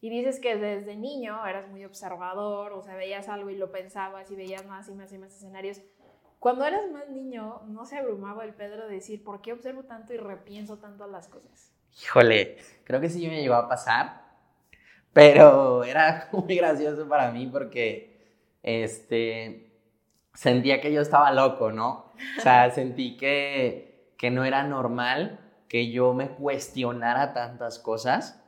Y 0.00 0.10
dices 0.10 0.40
que 0.40 0.56
desde 0.56 0.96
niño 0.96 1.46
eras 1.46 1.68
muy 1.68 1.84
observador, 1.84 2.72
o 2.72 2.82
sea, 2.82 2.96
veías 2.96 3.28
algo 3.28 3.50
y 3.50 3.56
lo 3.56 3.70
pensabas 3.70 4.30
y 4.30 4.36
veías 4.36 4.66
más 4.66 4.88
y 4.88 4.94
más 4.94 5.12
y 5.12 5.18
más 5.18 5.36
escenarios. 5.36 5.80
Cuando 6.40 6.64
eras 6.64 6.90
más 6.90 7.08
niño, 7.08 7.62
¿no 7.68 7.86
se 7.86 7.98
abrumaba 7.98 8.44
el 8.44 8.52
Pedro 8.52 8.88
de 8.88 8.94
decir, 8.94 9.22
¿por 9.22 9.42
qué 9.42 9.52
observo 9.52 9.84
tanto 9.84 10.12
y 10.12 10.16
repienso 10.16 10.78
tanto 10.78 11.06
las 11.06 11.28
cosas? 11.28 11.72
Híjole, 12.02 12.56
creo 12.82 13.00
que 13.00 13.10
sí 13.10 13.28
me 13.28 13.40
llegó 13.40 13.54
a 13.54 13.68
pasar, 13.68 14.21
pero 15.12 15.84
era 15.84 16.28
muy 16.32 16.56
gracioso 16.56 17.08
para 17.08 17.30
mí 17.30 17.46
porque 17.46 18.12
este, 18.62 19.72
sentía 20.34 20.80
que 20.80 20.92
yo 20.92 21.00
estaba 21.00 21.32
loco, 21.32 21.72
¿no? 21.72 22.12
O 22.38 22.40
sea, 22.40 22.70
sentí 22.74 23.16
que, 23.16 24.12
que 24.16 24.30
no 24.30 24.44
era 24.44 24.62
normal 24.62 25.38
que 25.68 25.90
yo 25.90 26.12
me 26.12 26.28
cuestionara 26.28 27.32
tantas 27.32 27.78
cosas 27.78 28.38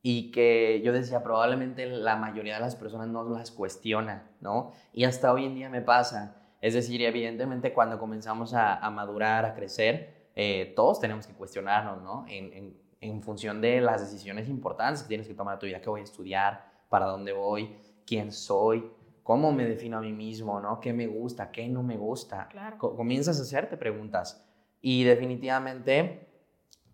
y 0.00 0.30
que 0.30 0.80
yo 0.84 0.92
decía, 0.92 1.22
probablemente 1.22 1.86
la 1.86 2.16
mayoría 2.16 2.54
de 2.54 2.60
las 2.60 2.76
personas 2.76 3.08
no 3.08 3.28
las 3.28 3.50
cuestiona, 3.50 4.30
¿no? 4.40 4.72
Y 4.92 5.04
hasta 5.04 5.32
hoy 5.32 5.44
en 5.44 5.56
día 5.56 5.68
me 5.68 5.82
pasa. 5.82 6.36
Es 6.60 6.74
decir, 6.74 7.02
evidentemente 7.02 7.72
cuando 7.72 7.98
comenzamos 7.98 8.54
a, 8.54 8.88
madurar, 8.90 9.44
a 9.44 9.54
crecer, 9.54 10.28
eh, 10.36 10.72
todos 10.76 11.00
tenemos 11.00 11.26
que 11.26 11.34
cuestionarnos, 11.34 12.00
¿no? 12.02 12.24
En, 12.28 12.52
en, 12.52 12.87
en, 13.00 13.22
función 13.22 13.60
de 13.60 13.80
las 13.80 14.00
decisiones 14.00 14.48
importantes 14.48 15.02
que 15.02 15.08
tienes 15.08 15.28
que 15.28 15.34
tomar 15.34 15.54
en 15.54 15.60
tu 15.60 15.66
vida, 15.66 15.80
qué 15.80 15.90
voy 15.90 16.00
a 16.00 16.04
estudiar, 16.04 16.70
para 16.88 17.06
dónde 17.06 17.32
voy, 17.32 17.76
quién 18.06 18.32
soy, 18.32 18.90
cómo 19.22 19.52
me 19.52 19.64
defino 19.64 19.98
a 19.98 20.00
mí 20.00 20.12
mismo, 20.12 20.60
¿no? 20.60 20.80
¿Qué 20.80 20.92
me 20.92 21.06
gusta, 21.06 21.50
qué 21.50 21.68
no 21.68 21.82
me 21.82 21.96
gusta? 21.96 22.48
Claro. 22.48 22.78
Comienzas 22.78 23.38
a 23.38 23.42
hacerte 23.42 23.76
preguntas 23.76 24.44
y 24.80 25.04
definitivamente, 25.04 26.28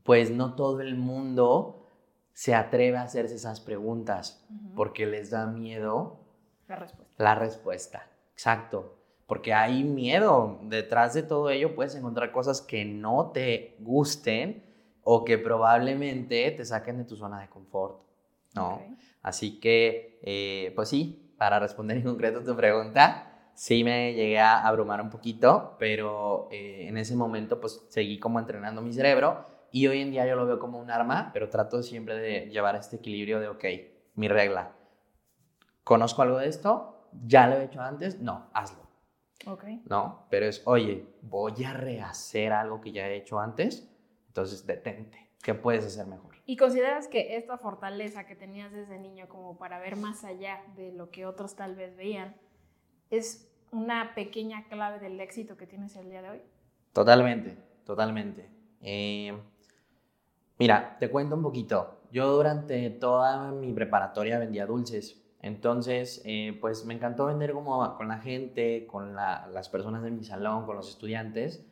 pues 0.03 0.31
no 0.31 0.55
todo 0.55 0.81
el 0.81 0.97
mundo 0.97 1.89
se 2.33 2.55
atreve 2.55 2.97
a 2.97 3.03
hacerse 3.03 3.37
esas 3.37 3.61
preguntas 3.61 4.45
porque 4.75 5.07
les 5.07 5.31
da 5.31 5.47
miedo 5.47 6.25
la 6.67 6.77
respuesta. 6.77 7.23
La 7.23 7.35
respuesta, 7.35 8.11
exacto. 8.33 8.99
Porque 9.27 9.55
hay 9.55 9.85
miedo. 9.85 10.59
Detrás 10.65 11.15
de 11.15 11.23
todo 11.23 11.51
ello 11.51 11.75
puedes 11.75 11.95
encontrar 11.95 12.33
cosas 12.33 12.61
que 12.61 12.85
no 12.85 13.31
te 13.33 13.77
gusten 13.81 14.63
o 15.05 15.25
que 15.25 15.39
probablemente 15.39 16.51
te 16.51 16.65
saquen 16.65 16.99
de 16.99 17.05
tu 17.05 17.17
zona 17.17 17.41
de 17.41 17.49
confort, 17.49 18.01
¿no? 18.55 18.81
Así 19.23 19.61
que, 19.61 20.19
eh, 20.23 20.73
pues 20.75 20.89
sí, 20.89 21.35
para 21.39 21.59
responder 21.59 21.99
en 21.99 22.05
concreto 22.05 22.43
tu 22.43 22.57
pregunta, 22.57 23.51
sí 23.55 23.85
me 23.85 24.13
llegué 24.15 24.39
a 24.39 24.67
abrumar 24.67 25.01
un 25.01 25.11
poquito, 25.11 25.77
pero 25.79 26.49
eh, 26.51 26.87
en 26.89 26.97
ese 26.97 27.17
momento 27.17 27.61
pues 27.61 27.85
seguí 27.89 28.19
como 28.19 28.39
entrenando 28.39 28.83
mi 28.83 28.93
cerebro 28.93 29.47
y 29.71 29.87
hoy 29.87 30.01
en 30.01 30.11
día 30.11 30.27
yo 30.27 30.37
lo 30.37 30.47
veo 30.47 30.59
como 30.59 30.79
un 30.79 30.91
arma, 30.91 31.31
pero 31.33 31.49
trato 31.49 31.83
siempre 31.83 32.17
de 32.17 32.51
llevar 32.51 32.77
este 32.77 32.97
equilibrio 32.97 33.41
de, 33.41 33.49
ok, 33.49 33.65
mi 34.15 34.29
regla, 34.29 34.73
¿conozco 35.83 36.23
algo 36.23 36.39
de 36.39 36.49
esto? 36.49 37.09
¿Ya 37.27 37.47
lo 37.47 37.57
he 37.57 37.65
hecho 37.65 37.81
antes? 37.81 38.21
No, 38.21 38.51
hazlo. 38.53 38.85
Ok. 39.47 39.65
No, 39.87 40.27
pero 40.31 40.47
es, 40.47 40.63
oye, 40.65 41.07
voy 41.23 41.65
a 41.65 41.73
rehacer 41.73 42.53
algo 42.53 42.81
que 42.81 42.93
ya 42.93 43.09
he 43.09 43.17
hecho 43.17 43.39
antes, 43.39 43.91
entonces 44.35 44.67
detente. 44.67 45.31
¿Qué 45.45 45.55
puedes 45.55 45.87
hacer 45.87 46.09
mejor? 46.09 46.35
¿Y 46.45 46.57
consideras 46.57 47.07
que 47.07 47.37
esta 47.37 47.57
fortaleza 47.57 48.27
que 48.27 48.35
tenías 48.35 48.73
desde 48.73 48.99
niño 48.99 49.29
como 49.29 49.57
para 49.59 49.79
ver 49.79 49.95
más 49.95 50.25
allá 50.25 50.61
de 50.75 50.91
lo 50.91 51.11
que 51.11 51.25
otros 51.25 51.55
tal 51.55 51.77
vez 51.77 51.97
veían 51.97 52.35
es 53.11 53.49
una 53.71 54.17
pequeña 54.17 54.67
clave 54.69 54.99
del 54.99 55.21
éxito 55.21 55.57
que 55.57 55.69
tienes 55.69 55.95
el 55.95 56.11
día 56.11 56.21
de 56.21 56.31
hoy? 56.31 56.43
Totalmente, 56.93 57.57
totalmente. 57.85 58.51
Eh, 58.81 59.39
mira, 60.59 60.97
te 60.99 61.09
cuento 61.09 61.37
un 61.37 61.43
poquito. 61.43 62.01
Yo 62.11 62.33
durante 62.33 62.91
toda 62.91 63.53
mi 63.53 63.73
preparatoria 63.73 64.41
vendía 64.41 64.67
dulces. 64.67 65.23
Entonces, 65.43 66.23
eh, 66.25 66.59
pues 66.61 66.85
me 66.87 66.95
encantó 66.95 67.27
vender 67.27 67.53
como 67.53 67.97
con 67.97 68.09
la 68.09 68.19
gente, 68.19 68.87
con 68.87 69.15
las 69.15 69.69
personas 69.69 70.03
de 70.03 70.11
mi 70.11 70.25
salón, 70.25 70.67
con 70.67 70.75
los 70.75 70.89
estudiantes. 70.89 71.65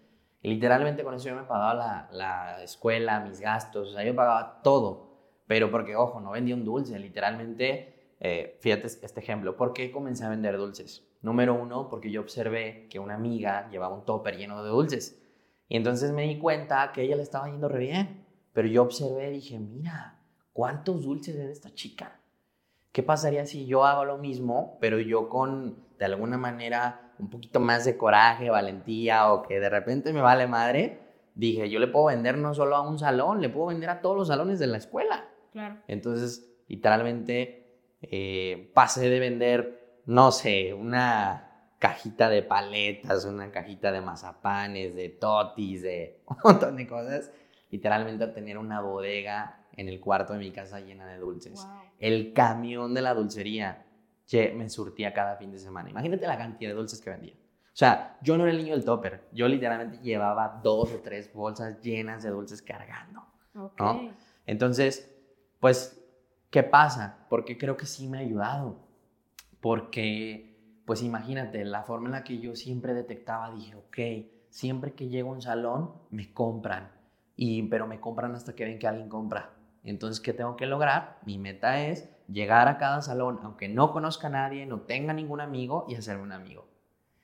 Literalmente 0.43 1.05
con 1.05 1.15
eso 1.15 1.29
yo 1.29 1.37
me 1.37 1.45
pagaba 1.45 1.75
la, 1.75 2.09
la, 2.13 2.63
escuela, 2.63 3.21
mis 3.21 3.41
gastos, 3.41 3.91
o 3.91 3.93
sea, 3.93 4.05
yo 4.05 4.15
pagaba 4.15 4.61
todo. 4.63 5.13
Pero 5.47 5.71
porque, 5.71 5.95
ojo, 5.95 6.21
no 6.21 6.33
vendía 6.33 6.55
un 6.55 6.65
dulce, 6.65 6.99
literalmente, 6.99 8.15
eh, 8.19 8.59
fíjate 8.61 8.87
este 8.87 9.21
ejemplo, 9.21 9.57
¿por 9.57 9.73
qué 9.73 9.93
comencé 9.93 10.25
a 10.25 10.29
vender 10.29 10.57
dulces? 10.57 11.07
Número 11.23 11.55
uno, 11.55 11.89
porque 11.89 12.11
yo 12.11 12.21
observé 12.21 12.89
que 12.91 12.99
una 12.99 13.15
amiga 13.15 13.69
llevaba 13.71 13.95
un 13.95 14.05
topper 14.05 14.37
lleno 14.37 14.63
de 14.65 14.71
dulces. 14.71 15.23
Y 15.69 15.77
entonces 15.77 16.13
me 16.13 16.23
di 16.23 16.39
cuenta 16.39 16.91
que 16.93 17.03
ella 17.03 17.17
le 17.17 17.23
estaba 17.23 17.49
yendo 17.49 17.69
re 17.69 17.79
bien. 17.79 18.27
Pero 18.53 18.69
yo 18.69 18.83
observé 18.83 19.31
y 19.31 19.35
dije, 19.35 19.59
mira, 19.59 20.19
¿cuántos 20.53 21.03
dulces 21.03 21.37
es 21.37 21.51
esta 21.51 21.73
chica? 21.75 22.21
¿Qué 22.93 23.03
pasaría 23.03 23.47
si 23.47 23.65
yo 23.67 23.87
hago 23.87 24.05
lo 24.05 24.19
mismo, 24.19 24.77
pero 24.81 25.01
yo 25.01 25.29
con, 25.31 25.79
de 25.99 26.05
alguna 26.05 26.37
manera, 26.37 27.12
un 27.23 27.31
poquito 27.31 27.61
más 27.61 27.85
de 27.85 27.97
coraje, 27.97 28.51
valentía 28.51 29.33
o 29.33 29.43
que 29.43 29.61
de 29.61 29.71
repente 29.71 30.13
me 30.13 30.21
vale 30.21 30.49
madre? 30.49 30.99
Dije, 31.35 31.71
yo 31.71 31.79
le 31.79 31.87
puedo 31.87 32.07
vender 32.07 32.37
no 32.37 32.53
solo 32.53 32.77
a 32.77 32.83
un 32.83 32.99
salón, 32.99 33.41
le 33.41 33.49
puedo 33.49 33.69
vender 33.69 33.89
a 33.91 34.01
todos 34.01 34.17
los 34.17 34.29
salones 34.29 34.59
de 34.59 34.67
la 34.67 34.79
escuela. 34.79 35.29
Claro. 35.53 35.77
Entonces, 35.87 36.53
literalmente, 36.67 37.79
eh, 38.03 38.71
pasé 38.75 39.09
de 39.09 39.21
vender, 39.21 40.01
no 40.05 40.33
sé, 40.33 40.75
una 40.75 41.71
cajita 41.79 42.29
de 42.29 42.43
paletas, 42.43 43.25
una 43.25 43.51
cajita 43.53 43.93
de 43.93 44.01
mazapanes, 44.01 44.95
de 44.97 45.09
totis, 45.09 45.83
de 45.83 46.23
un 46.27 46.37
montón 46.43 46.77
de 46.77 46.89
cosas, 46.89 47.31
literalmente 47.71 48.25
a 48.25 48.35
tener 48.35 48.59
una 48.59 48.81
bodega 48.81 49.61
en 49.77 49.89
el 49.89 50.01
cuarto 50.01 50.33
de 50.33 50.41
mi 50.41 50.51
casa 50.51 50.81
llena 50.81 51.07
de 51.07 51.19
dulces. 51.19 51.67
El 52.01 52.33
camión 52.33 52.95
de 52.95 53.03
la 53.03 53.15
dulcería 53.15 53.87
me 54.55 54.69
surtía 54.69 55.13
cada 55.13 55.37
fin 55.37 55.51
de 55.51 55.59
semana. 55.59 55.91
Imagínate 55.91 56.27
la 56.27 56.39
cantidad 56.39 56.71
de 56.71 56.77
dulces 56.77 57.01
que 57.01 57.11
vendía. 57.11 57.35
O 57.35 57.77
sea, 57.77 58.19
yo 58.23 58.37
no 58.37 58.45
era 58.45 58.53
el 58.53 58.59
niño 58.59 58.75
del 58.75 58.85
topper. 58.85 59.29
Yo 59.33 59.49
literalmente 59.49 59.99
llevaba 59.99 60.61
dos 60.63 60.93
o 60.93 60.99
tres 61.01 61.33
bolsas 61.33 61.81
llenas 61.81 62.23
de 62.23 62.31
dulces 62.31 62.61
cargando. 62.61 63.25
Entonces, 64.47 65.11
pues, 65.59 66.03
¿qué 66.51 66.63
pasa? 66.63 67.27
Porque 67.31 67.57
creo 67.57 67.77
que 67.77 67.87
sí 67.87 68.09
me 68.09 68.19
ha 68.19 68.21
ayudado. 68.21 68.77
Porque, 69.61 70.83
pues 70.85 71.03
imagínate, 71.03 71.65
la 71.65 71.83
forma 71.83 72.09
en 72.09 72.13
la 72.13 72.25
que 72.25 72.39
yo 72.39 72.55
siempre 72.57 72.93
detectaba, 72.93 73.51
dije, 73.55 73.75
ok, 73.75 73.99
siempre 74.51 74.93
que 74.93 75.09
llego 75.09 75.31
a 75.31 75.35
un 75.35 75.43
salón, 75.43 75.93
me 76.11 76.33
compran. 76.35 76.91
Y, 77.37 77.63
pero 77.65 77.87
me 77.87 78.01
compran 78.01 78.35
hasta 78.35 78.55
que 78.55 78.65
ven 78.65 78.79
que 78.79 78.87
alguien 78.87 79.09
compra. 79.09 79.51
Entonces, 79.83 80.21
¿qué 80.21 80.35
tengo 80.35 80.57
que 80.57 80.67
lograr? 80.67 81.21
Mi 81.25 81.39
meta 81.39 81.81
es 81.87 82.09
llegar 82.33 82.69
a 82.69 82.79
cada 82.79 83.03
salón, 83.03 83.41
aunque 83.43 83.69
no 83.69 83.93
conozca 83.93 84.29
a 84.29 84.31
nadie, 84.31 84.67
no 84.67 84.81
tenga 84.81 85.13
ningún 85.13 85.41
amigo, 85.41 85.87
y 85.89 85.95
hacerme 85.95 86.23
un 86.23 86.33
amigo. 86.33 86.67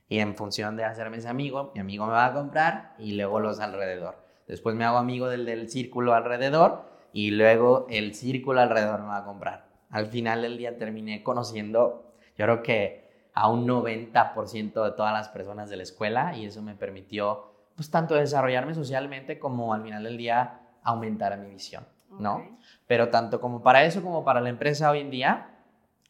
Y 0.09 0.21
en 0.21 0.37
función 0.37 0.77
de 0.77 0.85
hacerme 0.85 1.19
ese 1.19 1.29
amigo, 1.29 1.73
mi 1.75 1.81
amigo 1.81 2.07
me 2.07 2.13
va 2.13 2.27
a 2.27 2.33
comprar 2.33 2.95
y 2.99 3.13
luego 3.13 3.41
los 3.41 3.61
alrededor. 3.61 4.17
Después 4.47 4.75
me 4.75 4.85
hago 4.85 4.97
amigo 4.97 5.29
del, 5.29 5.45
del 5.45 5.69
círculo 5.69 6.15
alrededor 6.15 6.85
y 7.13 7.31
luego 7.31 7.87
el 7.91 8.15
círculo 8.15 8.61
alrededor 8.61 9.01
me 9.01 9.09
va 9.09 9.19
a 9.19 9.25
comprar. 9.25 9.69
Al 9.91 10.07
final 10.07 10.43
del 10.43 10.57
día 10.57 10.79
terminé 10.79 11.23
conociendo, 11.23 12.13
yo 12.37 12.45
creo 12.45 12.63
que 12.63 13.09
a 13.35 13.49
un 13.49 13.67
90% 13.67 14.85
de 14.85 14.91
todas 14.93 15.13
las 15.13 15.29
personas 15.29 15.71
de 15.71 15.77
la 15.77 15.83
escuela 15.83 16.37
y 16.37 16.47
eso 16.47 16.63
me 16.63 16.75
permitió 16.75 17.53
pues 17.77 17.91
tanto 17.91 18.15
desarrollarme 18.17 18.75
socialmente 18.75 19.39
como 19.39 19.73
al 19.73 19.83
final 19.83 20.03
del 20.03 20.17
día 20.17 20.61
aumentar 20.83 21.39
mi 21.39 21.51
visión. 21.51 21.87
¿No? 22.19 22.59
Pero 22.87 23.09
tanto 23.09 23.41
como 23.41 23.63
para 23.63 23.85
eso 23.85 24.03
como 24.03 24.25
para 24.25 24.41
la 24.41 24.49
empresa 24.49 24.91
hoy 24.91 25.01
en 25.01 25.11
día, 25.11 25.59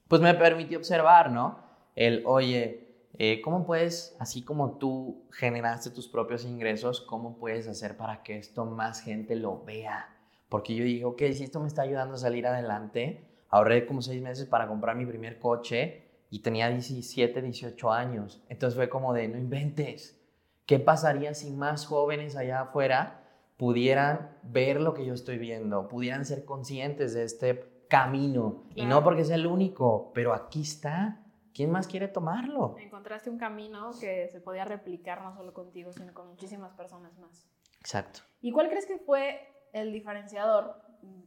pues 0.08 0.20
me 0.22 0.34
permitió 0.34 0.78
observar, 0.78 1.30
¿no? 1.30 1.58
El, 1.94 2.22
oye, 2.26 2.88
eh, 3.18 3.40
¿cómo 3.42 3.66
puedes, 3.66 4.16
así 4.20 4.42
como 4.42 4.78
tú 4.78 5.26
generaste 5.32 5.90
tus 5.90 6.08
propios 6.08 6.44
ingresos, 6.44 7.00
cómo 7.00 7.36
puedes 7.38 7.66
hacer 7.66 7.96
para 7.96 8.22
que 8.22 8.38
esto 8.38 8.64
más 8.64 9.00
gente 9.00 9.34
lo 9.36 9.64
vea? 9.64 10.14
Porque 10.48 10.74
yo 10.74 10.84
digo, 10.84 11.10
ok, 11.10 11.22
si 11.32 11.44
esto 11.44 11.60
me 11.60 11.68
está 11.68 11.82
ayudando 11.82 12.14
a 12.14 12.18
salir 12.18 12.46
adelante, 12.46 13.28
ahorré 13.50 13.86
como 13.86 14.02
seis 14.02 14.22
meses 14.22 14.46
para 14.46 14.66
comprar 14.68 14.96
mi 14.96 15.04
primer 15.04 15.38
coche 15.38 16.04
y 16.30 16.40
tenía 16.40 16.68
17, 16.68 17.42
18 17.42 17.92
años. 17.92 18.42
Entonces 18.48 18.76
fue 18.76 18.88
como 18.88 19.12
de, 19.12 19.28
no 19.28 19.38
inventes. 19.38 20.18
¿Qué 20.66 20.78
pasaría 20.78 21.34
si 21.34 21.50
más 21.50 21.86
jóvenes 21.86 22.36
allá 22.36 22.60
afuera 22.60 23.27
pudieran 23.58 24.38
ver 24.44 24.80
lo 24.80 24.94
que 24.94 25.04
yo 25.04 25.12
estoy 25.12 25.36
viendo, 25.36 25.88
pudieran 25.88 26.24
ser 26.24 26.46
conscientes 26.46 27.12
de 27.12 27.24
este 27.24 27.84
camino. 27.88 28.64
Y 28.74 28.86
no 28.86 29.02
porque 29.02 29.24
sea 29.24 29.36
el 29.36 29.46
único, 29.46 30.12
pero 30.14 30.32
aquí 30.32 30.62
está. 30.62 31.24
¿Quién 31.52 31.72
más 31.72 31.88
quiere 31.88 32.06
tomarlo? 32.06 32.76
Encontraste 32.78 33.30
un 33.30 33.36
camino 33.36 33.90
que 34.00 34.28
se 34.28 34.40
podía 34.40 34.64
replicar 34.64 35.22
no 35.22 35.34
solo 35.34 35.52
contigo, 35.52 35.92
sino 35.92 36.14
con 36.14 36.28
muchísimas 36.28 36.72
personas 36.74 37.18
más. 37.18 37.50
Exacto. 37.80 38.20
¿Y 38.40 38.52
cuál 38.52 38.68
crees 38.68 38.86
que 38.86 38.98
fue 38.98 39.40
el 39.72 39.92
diferenciador 39.92 40.76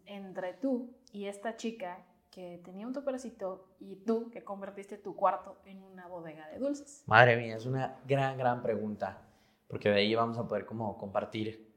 entre 0.05 0.53
tú 0.53 0.95
y 1.11 1.25
esta 1.25 1.57
chica 1.57 2.05
que 2.29 2.61
tenía 2.63 2.87
un 2.87 2.93
topercito 2.93 3.67
y 3.79 3.97
tú 4.05 4.29
que 4.29 4.41
convertiste 4.41 4.97
tu 4.97 5.17
cuarto 5.17 5.57
en 5.65 5.83
una 5.83 6.07
bodega 6.07 6.47
de 6.47 6.59
dulces? 6.59 7.03
Madre 7.07 7.35
mía, 7.35 7.57
es 7.57 7.65
una 7.65 7.99
gran, 8.05 8.37
gran 8.37 8.61
pregunta, 8.61 9.21
porque 9.67 9.89
de 9.89 9.95
ahí 9.95 10.15
vamos 10.15 10.37
a 10.37 10.47
poder 10.47 10.65
como 10.65 10.97
compartir 10.97 11.70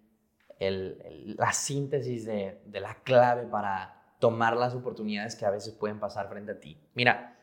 la 0.71 1.53
síntesis 1.53 2.25
de, 2.25 2.61
la 2.73 2.95
clave 3.03 3.47
para 3.47 4.17
tomar 4.19 4.57
las 4.57 4.75
oportunidades 4.75 5.37
que 5.37 5.47
a 5.47 5.51
veces 5.51 5.75
pueden 5.75 6.01
pasar 6.01 6.29
frente 6.29 6.53
a 6.53 6.61
ti. 6.61 6.79
Mira, 6.95 7.39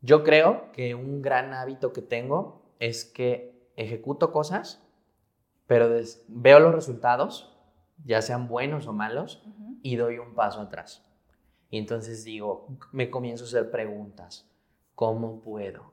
yo 0.00 0.24
creo 0.24 0.72
que 0.72 0.94
un 0.94 1.22
gran 1.22 1.52
hábito 1.54 1.92
que 1.92 2.02
tengo 2.02 2.74
es 2.78 3.04
que 3.04 3.70
ejecuto 3.76 4.32
cosas, 4.32 4.86
pero 5.66 5.88
veo 6.28 6.58
los 6.60 6.74
resultados, 6.74 7.56
ya 8.04 8.20
sean 8.20 8.48
buenos 8.48 8.86
o 8.86 8.92
malos, 8.92 9.44
y 9.82 9.96
doy 9.96 10.18
un 10.18 10.34
paso 10.34 10.60
atrás. 10.60 11.04
Y 11.70 11.78
entonces 11.78 12.24
digo, 12.24 12.68
me 12.92 13.10
comienzo 13.10 13.44
a 13.44 13.46
hacer 13.46 13.70
preguntas. 13.70 14.48
¿Cómo 14.94 15.40
puedo? 15.40 15.92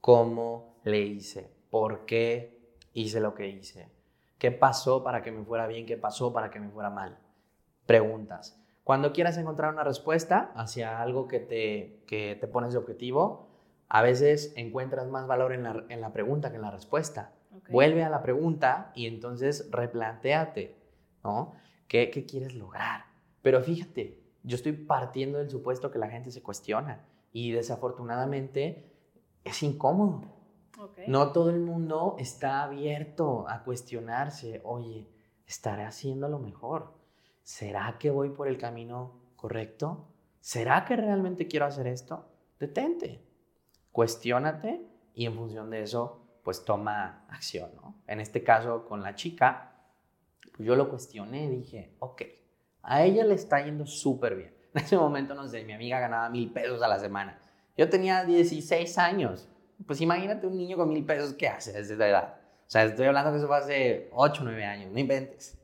¿Cómo 0.00 0.80
le 0.84 1.00
hice? 1.00 1.50
¿Por 1.68 2.06
qué 2.06 2.76
hice 2.92 3.20
lo 3.20 3.34
que 3.34 3.48
hice? 3.48 3.95
¿Qué 4.38 4.50
pasó 4.52 5.02
para 5.02 5.22
que 5.22 5.32
me 5.32 5.44
fuera 5.44 5.66
bien? 5.66 5.86
¿Qué 5.86 5.96
pasó 5.96 6.32
para 6.32 6.50
que 6.50 6.60
me 6.60 6.68
fuera 6.68 6.90
mal? 6.90 7.18
Preguntas. 7.86 8.60
Cuando 8.84 9.12
quieras 9.12 9.36
encontrar 9.38 9.72
una 9.72 9.82
respuesta 9.82 10.52
hacia 10.54 11.00
algo 11.00 11.26
que 11.26 11.40
te, 11.40 12.02
que 12.06 12.36
te 12.40 12.46
pones 12.46 12.72
de 12.72 12.78
objetivo, 12.78 13.48
a 13.88 14.02
veces 14.02 14.52
encuentras 14.56 15.08
más 15.08 15.26
valor 15.26 15.52
en 15.52 15.62
la, 15.62 15.84
en 15.88 16.00
la 16.00 16.12
pregunta 16.12 16.50
que 16.50 16.56
en 16.56 16.62
la 16.62 16.70
respuesta. 16.70 17.32
Vuelve 17.70 18.04
a 18.04 18.10
la 18.10 18.22
pregunta 18.22 18.92
y 18.94 19.06
entonces 19.06 19.68
replantéate, 19.72 20.76
¿no? 21.24 21.54
¿Qué, 21.88 22.10
¿Qué 22.10 22.26
quieres 22.26 22.54
lograr? 22.54 23.06
Pero 23.42 23.60
fíjate, 23.60 24.20
yo 24.42 24.54
estoy 24.54 24.72
partiendo 24.72 25.38
del 25.38 25.50
supuesto 25.50 25.90
que 25.90 25.98
la 25.98 26.08
gente 26.08 26.30
se 26.30 26.42
cuestiona 26.42 27.04
y 27.32 27.52
desafortunadamente 27.52 28.92
es 29.42 29.62
incómodo. 29.62 30.35
No 31.06 31.32
todo 31.32 31.50
el 31.50 31.60
mundo 31.60 32.16
está 32.18 32.62
abierto 32.62 33.48
a 33.48 33.62
cuestionarse, 33.62 34.60
oye, 34.64 35.08
¿estaré 35.46 35.84
haciendo 35.84 36.28
lo 36.28 36.38
mejor? 36.38 36.94
¿Será 37.42 37.96
que 37.98 38.10
voy 38.10 38.30
por 38.30 38.48
el 38.48 38.58
camino 38.58 39.12
correcto? 39.36 40.08
¿Será 40.40 40.84
que 40.84 40.96
realmente 40.96 41.48
quiero 41.48 41.66
hacer 41.66 41.86
esto? 41.86 42.26
Detente, 42.58 43.24
cuestiónate 43.92 44.86
y 45.14 45.26
en 45.26 45.34
función 45.34 45.70
de 45.70 45.82
eso, 45.82 46.22
pues 46.42 46.64
toma 46.64 47.26
acción. 47.28 47.70
En 48.06 48.20
este 48.20 48.42
caso, 48.42 48.84
con 48.84 49.02
la 49.02 49.14
chica, 49.14 49.76
yo 50.58 50.76
lo 50.76 50.88
cuestioné 50.88 51.48
dije, 51.48 51.96
ok, 51.98 52.22
a 52.82 53.04
ella 53.04 53.24
le 53.24 53.34
está 53.34 53.64
yendo 53.64 53.86
súper 53.86 54.36
bien. 54.36 54.56
En 54.76 54.82
ese 54.82 54.98
momento, 54.98 55.34
no 55.34 55.48
sé, 55.48 55.64
mi 55.64 55.72
amiga 55.72 55.98
ganaba 55.98 56.28
mil 56.28 56.52
pesos 56.52 56.82
a 56.82 56.88
la 56.88 56.98
semana. 56.98 57.38
Yo 57.78 57.88
tenía 57.88 58.24
16 58.24 58.98
años. 58.98 59.48
Pues 59.84 60.00
imagínate 60.00 60.46
un 60.46 60.56
niño 60.56 60.76
con 60.76 60.88
mil 60.88 61.04
pesos, 61.04 61.34
¿qué 61.34 61.48
hace 61.48 61.72
desde 61.72 61.94
esa 61.94 62.08
edad? 62.08 62.34
O 62.66 62.70
sea, 62.70 62.84
estoy 62.84 63.06
hablando 63.06 63.30
que 63.30 63.38
eso 63.38 63.46
fue 63.46 63.56
hace 63.56 64.10
8 64.12 64.42
o 64.42 64.44
9 64.44 64.64
años, 64.64 64.92
no 64.92 64.98
inventes. 64.98 65.58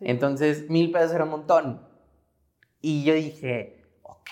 Entonces, 0.00 0.70
mil 0.70 0.90
pesos 0.92 1.12
era 1.12 1.24
un 1.24 1.30
montón. 1.30 1.86
Y 2.80 3.04
yo 3.04 3.14
dije, 3.14 3.84
ok, 4.02 4.30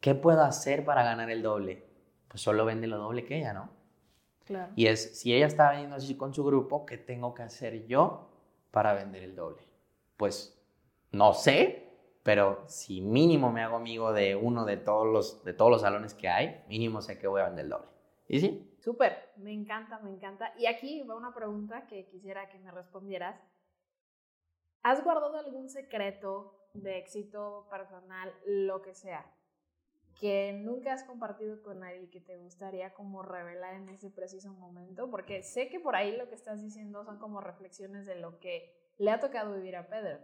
¿qué 0.00 0.14
puedo 0.14 0.42
hacer 0.42 0.84
para 0.84 1.02
ganar 1.02 1.30
el 1.30 1.42
doble? 1.42 1.84
Pues 2.28 2.42
solo 2.42 2.64
vende 2.64 2.86
lo 2.86 2.98
doble 2.98 3.24
que 3.24 3.38
ella, 3.38 3.54
¿no? 3.54 3.70
Claro. 4.44 4.72
Y 4.76 4.86
es, 4.86 5.18
si 5.18 5.34
ella 5.34 5.46
está 5.46 5.70
vendiendo 5.70 5.96
así 5.96 6.14
con 6.14 6.34
su 6.34 6.44
grupo, 6.44 6.84
¿qué 6.86 6.98
tengo 6.98 7.34
que 7.34 7.42
hacer 7.42 7.86
yo 7.86 8.30
para 8.70 8.92
vender 8.92 9.22
el 9.22 9.34
doble? 9.34 9.62
Pues 10.16 10.58
no 11.10 11.32
sé, 11.32 11.87
pero 12.28 12.62
si 12.66 13.00
mínimo 13.00 13.50
me 13.50 13.62
hago 13.62 13.76
amigo 13.76 14.12
de 14.12 14.36
uno 14.36 14.66
de 14.66 14.76
todos 14.76 15.06
los, 15.06 15.42
de 15.44 15.54
todos 15.54 15.70
los 15.70 15.80
salones 15.80 16.12
que 16.12 16.28
hay, 16.28 16.62
mínimo 16.68 17.00
sé 17.00 17.18
que 17.18 17.26
voy 17.26 17.40
a 17.40 17.46
vender 17.46 17.64
el 17.64 17.70
doble. 17.70 17.88
¿Y 18.26 18.38
sí? 18.38 18.76
Súper, 18.80 19.30
me 19.38 19.50
encanta, 19.50 19.98
me 20.00 20.10
encanta. 20.10 20.52
Y 20.58 20.66
aquí 20.66 21.02
va 21.04 21.16
una 21.16 21.32
pregunta 21.32 21.86
que 21.86 22.04
quisiera 22.04 22.50
que 22.50 22.58
me 22.58 22.70
respondieras. 22.70 23.40
¿Has 24.82 25.02
guardado 25.02 25.38
algún 25.38 25.70
secreto 25.70 26.68
de 26.74 26.98
éxito 26.98 27.66
personal, 27.70 28.30
lo 28.44 28.82
que 28.82 28.92
sea, 28.92 29.24
que 30.20 30.52
nunca 30.52 30.92
has 30.92 31.04
compartido 31.04 31.62
con 31.62 31.80
nadie 31.80 32.10
que 32.10 32.20
te 32.20 32.36
gustaría 32.36 32.92
como 32.92 33.22
revelar 33.22 33.72
en 33.72 33.88
ese 33.88 34.10
preciso 34.10 34.52
momento? 34.52 35.10
Porque 35.10 35.42
sé 35.42 35.70
que 35.70 35.80
por 35.80 35.96
ahí 35.96 36.14
lo 36.14 36.28
que 36.28 36.34
estás 36.34 36.60
diciendo 36.60 37.06
son 37.06 37.18
como 37.18 37.40
reflexiones 37.40 38.04
de 38.04 38.16
lo 38.16 38.38
que 38.38 38.92
le 38.98 39.12
ha 39.12 39.18
tocado 39.18 39.54
vivir 39.54 39.76
a 39.76 39.88
Pedro. 39.88 40.18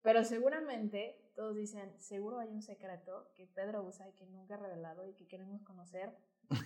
Pero 0.00 0.24
seguramente 0.24 1.23
todos 1.34 1.54
dicen, 1.54 1.92
seguro 1.98 2.38
hay 2.38 2.48
un 2.48 2.62
secreto 2.62 3.30
que 3.34 3.46
Pedro 3.46 3.82
usa 3.82 4.08
y 4.08 4.12
que 4.12 4.26
nunca 4.26 4.54
ha 4.54 4.58
revelado 4.58 5.06
y 5.06 5.14
que 5.14 5.26
queremos 5.26 5.62
conocer 5.62 6.16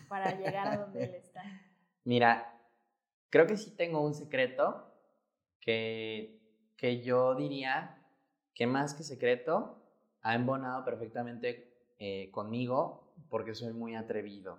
para 0.08 0.32
llegar 0.38 0.68
a 0.68 0.76
donde 0.78 1.04
él 1.04 1.14
está. 1.14 1.42
Mira, 2.04 2.60
creo 3.30 3.46
que 3.46 3.56
sí 3.56 3.74
tengo 3.76 4.00
un 4.00 4.14
secreto 4.14 4.92
que, 5.60 6.40
que 6.76 7.02
yo 7.02 7.34
diría 7.34 8.02
que 8.54 8.66
más 8.66 8.94
que 8.94 9.02
secreto 9.02 9.82
ha 10.22 10.34
embonado 10.34 10.84
perfectamente 10.84 11.94
eh, 11.98 12.30
conmigo 12.30 13.14
porque 13.28 13.54
soy 13.54 13.72
muy 13.72 13.94
atrevido. 13.94 14.58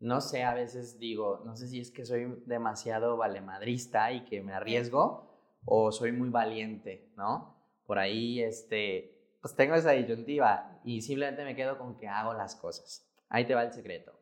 No 0.00 0.20
sé, 0.20 0.44
a 0.44 0.54
veces 0.54 0.98
digo, 0.98 1.42
no 1.44 1.56
sé 1.56 1.68
si 1.68 1.80
es 1.80 1.90
que 1.90 2.04
soy 2.04 2.42
demasiado 2.46 3.16
valemadrista 3.16 4.12
y 4.12 4.24
que 4.24 4.42
me 4.42 4.52
arriesgo 4.52 5.28
o 5.64 5.90
soy 5.90 6.12
muy 6.12 6.30
valiente, 6.30 7.10
¿no? 7.16 7.58
por 7.88 7.98
ahí, 7.98 8.42
este, 8.42 9.17
pues 9.40 9.54
tengo 9.54 9.74
esa 9.74 9.92
disyuntiva 9.92 10.80
y 10.84 11.02
simplemente 11.02 11.44
me 11.44 11.54
quedo 11.54 11.78
con 11.78 11.96
que 11.96 12.08
hago 12.08 12.34
las 12.34 12.56
cosas. 12.56 13.08
Ahí 13.28 13.46
te 13.46 13.54
va 13.54 13.62
el 13.62 13.72
secreto. 13.72 14.18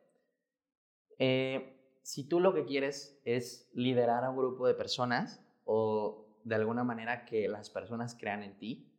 Eh, 1.19 1.99
si 2.03 2.29
tú 2.29 2.41
lo 2.41 2.53
que 2.55 2.65
quieres 2.65 3.21
es 3.25 3.71
liderar 3.73 4.25
a 4.25 4.31
un 4.31 4.37
grupo 4.37 4.67
de 4.67 4.75
personas 4.75 5.43
o 5.65 6.29
de 6.45 6.55
alguna 6.55 6.85
manera 6.85 7.25
que 7.25 7.49
las 7.49 7.71
personas 7.71 8.15
crean 8.15 8.43
en 8.43 8.59
ti, 8.59 8.93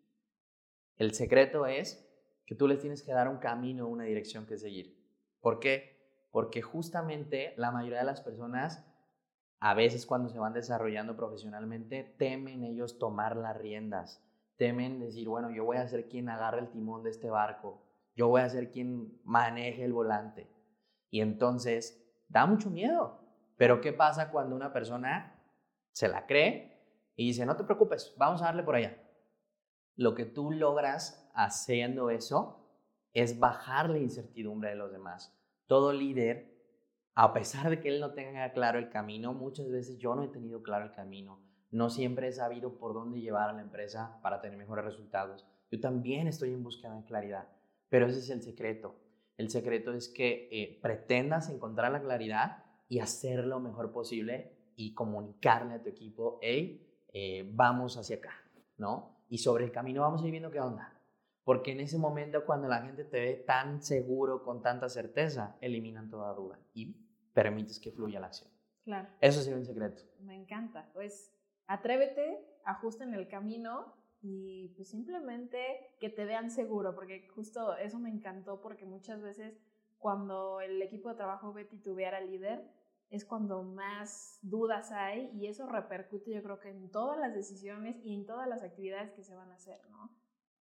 el 0.97 1.13
secreto 1.13 1.67
es 1.67 2.03
que 2.45 2.55
tú 2.55 2.67
les 2.67 2.79
tienes 2.79 3.03
que 3.03 3.13
dar 3.13 3.27
un 3.27 3.37
camino, 3.37 3.87
una 3.87 4.05
dirección 4.05 4.45
que 4.45 4.57
seguir. 4.57 4.97
¿Por 5.41 5.59
qué? 5.59 6.27
Porque 6.31 6.61
justamente 6.61 7.53
la 7.57 7.71
mayoría 7.71 7.99
de 7.99 8.05
las 8.05 8.21
personas, 8.21 8.83
a 9.59 9.73
veces 9.73 10.05
cuando 10.05 10.29
se 10.29 10.39
van 10.39 10.53
desarrollando 10.53 11.15
profesionalmente, 11.15 12.03
temen 12.03 12.63
ellos 12.63 12.97
tomar 12.97 13.37
las 13.37 13.57
riendas 13.57 14.26
temen 14.57 14.99
decir, 14.99 15.29
bueno, 15.29 15.49
yo 15.51 15.63
voy 15.63 15.77
a 15.77 15.87
ser 15.87 16.09
quien 16.09 16.29
agarre 16.29 16.59
el 16.59 16.69
timón 16.69 17.03
de 17.03 17.11
este 17.11 17.29
barco, 17.29 17.81
yo 18.15 18.27
voy 18.27 18.41
a 18.41 18.49
ser 18.49 18.71
quien 18.71 19.21
maneje 19.23 19.83
el 19.83 19.93
volante. 19.93 20.49
Y 21.09 21.21
entonces 21.21 22.03
da 22.27 22.45
mucho 22.45 22.69
miedo. 22.69 23.21
Pero 23.55 23.79
¿qué 23.79 23.93
pasa 23.93 24.31
cuando 24.31 24.55
una 24.55 24.73
persona 24.73 25.39
se 25.91 26.07
la 26.07 26.25
cree 26.25 26.83
y 27.15 27.27
dice, 27.27 27.45
no 27.45 27.55
te 27.55 27.63
preocupes, 27.63 28.13
vamos 28.17 28.41
a 28.41 28.45
darle 28.45 28.63
por 28.63 28.75
allá? 28.75 28.97
Lo 29.95 30.13
que 30.15 30.25
tú 30.25 30.51
logras 30.51 31.31
haciendo 31.33 32.09
eso 32.09 32.67
es 33.13 33.39
bajar 33.39 33.89
la 33.89 33.97
incertidumbre 33.97 34.71
de 34.71 34.75
los 34.75 34.91
demás. 34.91 35.35
Todo 35.65 35.93
líder, 35.93 36.55
a 37.15 37.33
pesar 37.33 37.69
de 37.69 37.79
que 37.79 37.89
él 37.89 37.99
no 37.99 38.13
tenga 38.13 38.51
claro 38.51 38.79
el 38.79 38.89
camino, 38.89 39.33
muchas 39.33 39.69
veces 39.69 39.97
yo 39.97 40.15
no 40.15 40.23
he 40.23 40.27
tenido 40.27 40.61
claro 40.61 40.85
el 40.85 40.91
camino 40.91 41.46
no 41.77 41.91
siempre 41.91 42.27
he 42.27 42.31
sabido 42.31 42.79
por 42.79 42.95
dónde 42.95 43.21
llevar 43.21 43.51
a 43.51 43.53
la 43.53 43.61
empresa 43.61 44.19
para 44.23 44.41
tener 44.41 44.57
mejores 44.57 44.83
resultados. 44.83 45.45
Yo 45.69 45.79
también 45.79 46.27
estoy 46.27 46.51
en 46.51 46.63
búsqueda 46.63 46.95
de 46.95 47.05
claridad, 47.05 47.47
pero 47.87 48.07
ese 48.07 48.19
es 48.19 48.29
el 48.31 48.41
secreto. 48.41 48.95
El 49.37 49.51
secreto 49.51 49.93
es 49.93 50.09
que 50.09 50.49
eh, 50.51 50.79
pretendas 50.81 51.49
encontrar 51.49 51.91
la 51.91 52.01
claridad 52.01 52.63
y 52.89 52.99
hacer 52.99 53.45
lo 53.45 53.59
mejor 53.59 53.91
posible 53.91 54.57
y 54.75 54.95
comunicarle 54.95 55.75
a 55.75 55.83
tu 55.83 55.89
equipo, 55.89 56.39
hey, 56.41 57.05
eh, 57.13 57.47
vamos 57.53 57.95
hacia 57.97 58.17
acá, 58.17 58.33
¿no? 58.77 59.25
Y 59.29 59.37
sobre 59.37 59.63
el 59.63 59.71
camino 59.71 60.01
vamos 60.01 60.23
a 60.23 60.25
ir 60.25 60.31
viendo 60.31 60.49
qué 60.49 60.59
onda. 60.59 60.93
Porque 61.43 61.71
en 61.71 61.79
ese 61.79 61.99
momento, 61.99 62.43
cuando 62.43 62.67
la 62.67 62.81
gente 62.81 63.03
te 63.03 63.19
ve 63.19 63.33
tan 63.35 63.83
seguro, 63.83 64.43
con 64.43 64.63
tanta 64.63 64.89
certeza, 64.89 65.57
eliminan 65.61 66.09
toda 66.09 66.33
duda 66.33 66.59
y 66.73 66.93
permites 67.33 67.79
que 67.79 67.91
fluya 67.91 68.19
la 68.19 68.27
acción. 68.27 68.49
Claro. 68.83 69.09
Eso 69.21 69.41
sería 69.41 69.59
un 69.59 69.65
secreto. 69.65 70.01
Me 70.21 70.35
encanta. 70.35 70.89
Pues 70.93 71.36
atrévete, 71.67 72.43
ajusta 72.63 73.03
en 73.03 73.13
el 73.13 73.27
camino 73.27 73.93
y 74.21 74.69
pues 74.75 74.89
simplemente 74.89 75.59
que 75.99 76.09
te 76.09 76.25
vean 76.25 76.49
seguro, 76.49 76.95
porque 76.95 77.27
justo 77.29 77.75
eso 77.77 77.99
me 77.99 78.09
encantó 78.09 78.61
porque 78.61 78.85
muchas 78.85 79.21
veces 79.21 79.59
cuando 79.97 80.61
el 80.61 80.81
equipo 80.81 81.09
de 81.09 81.15
trabajo 81.15 81.53
ve 81.53 81.65
titubear 81.65 82.15
al 82.15 82.31
líder 82.31 82.67
es 83.09 83.25
cuando 83.25 83.63
más 83.63 84.39
dudas 84.41 84.91
hay 84.91 85.31
y 85.33 85.47
eso 85.47 85.65
repercute 85.67 86.31
yo 86.31 86.43
creo 86.43 86.59
que 86.59 86.69
en 86.69 86.91
todas 86.91 87.17
las 87.17 87.33
decisiones 87.33 87.97
y 88.03 88.13
en 88.13 88.25
todas 88.25 88.47
las 88.47 88.63
actividades 88.63 89.11
que 89.11 89.23
se 89.23 89.35
van 89.35 89.51
a 89.51 89.55
hacer, 89.55 89.79
¿no? 89.89 90.11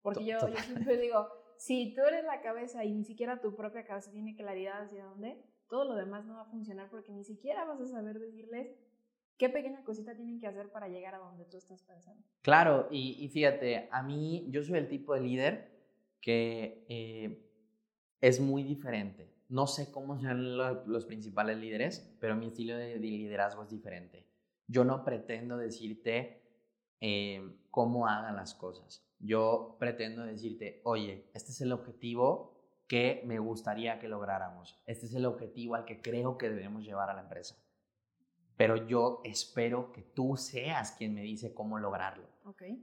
Porque 0.01 0.25
yo, 0.25 0.37
yo 0.47 0.57
siempre 0.57 0.97
digo, 0.97 1.27
si 1.57 1.93
tú 1.95 2.01
eres 2.01 2.23
la 2.25 2.41
cabeza 2.41 2.83
y 2.83 2.93
ni 2.93 3.03
siquiera 3.03 3.41
tu 3.41 3.55
propia 3.55 3.85
cabeza 3.85 4.11
tiene 4.11 4.35
claridad 4.35 4.83
hacia 4.83 5.05
dónde, 5.05 5.43
todo 5.67 5.85
lo 5.85 5.95
demás 5.95 6.25
no 6.25 6.35
va 6.35 6.43
a 6.43 6.51
funcionar 6.51 6.89
porque 6.91 7.11
ni 7.11 7.23
siquiera 7.23 7.65
vas 7.65 7.81
a 7.81 7.87
saber 7.87 8.19
decirles 8.19 8.69
¿Qué 9.37 9.49
pequeña 9.49 9.83
cosita 9.83 10.15
tienen 10.15 10.39
que 10.39 10.47
hacer 10.47 10.71
para 10.71 10.87
llegar 10.87 11.15
a 11.15 11.17
donde 11.17 11.43
tú 11.45 11.57
estás 11.57 11.83
pensando? 11.83 12.23
Claro, 12.41 12.87
y, 12.89 13.27
fíjate, 13.29 13.89
a 13.91 14.01
mí 14.01 14.45
yo 14.49 14.63
soy 14.63 14.77
el 14.77 14.87
tipo 14.87 15.13
de 15.13 15.21
líder 15.21 15.71
que 16.21 16.85
eh, 16.87 17.45
es 18.21 18.39
muy 18.39 18.63
diferente. 18.63 19.33
No 19.49 19.67
sé 19.67 19.91
cómo 19.91 20.17
sean 20.17 20.57
los 20.57 21.05
principales 21.05 21.57
líderes, 21.57 22.15
pero 22.19 22.35
mi 22.35 22.47
estilo 22.47 22.77
de, 22.77 22.97
liderazgo 22.97 23.63
es 23.63 23.69
diferente. 23.69 24.25
Yo 24.67 24.85
no 24.85 25.03
pretendo 25.03 25.57
decirte 25.57 26.41
eh, 27.01 27.57
cómo 27.71 28.07
hagan 28.07 28.37
las 28.37 28.55
cosas. 28.55 29.05
Yo 29.19 29.75
pretendo 29.79 30.23
decirte, 30.23 30.81
oye, 30.85 31.29
este 31.33 31.51
es 31.51 31.59
el 31.61 31.73
objetivo 31.73 32.53
que 32.87 33.21
me 33.25 33.39
gustaría 33.39 33.99
que 33.99 34.07
lográramos. 34.07 34.81
Este 34.85 35.07
es 35.07 35.13
el 35.13 35.25
objetivo 35.25 35.75
al 35.75 35.85
que 35.85 36.01
creo 36.01 36.37
que 36.37 36.49
debemos 36.49 36.85
llevar 36.85 37.09
a 37.09 37.13
la 37.13 37.21
empresa 37.21 37.64
pero 38.57 38.75
yo 38.87 39.21
espero 39.23 39.91
que 39.91 40.01
tú 40.01 40.37
seas 40.37 40.91
quien 40.93 41.13
me 41.13 41.21
dice 41.21 41.53
cómo 41.53 41.77
lograrlo. 41.77 42.27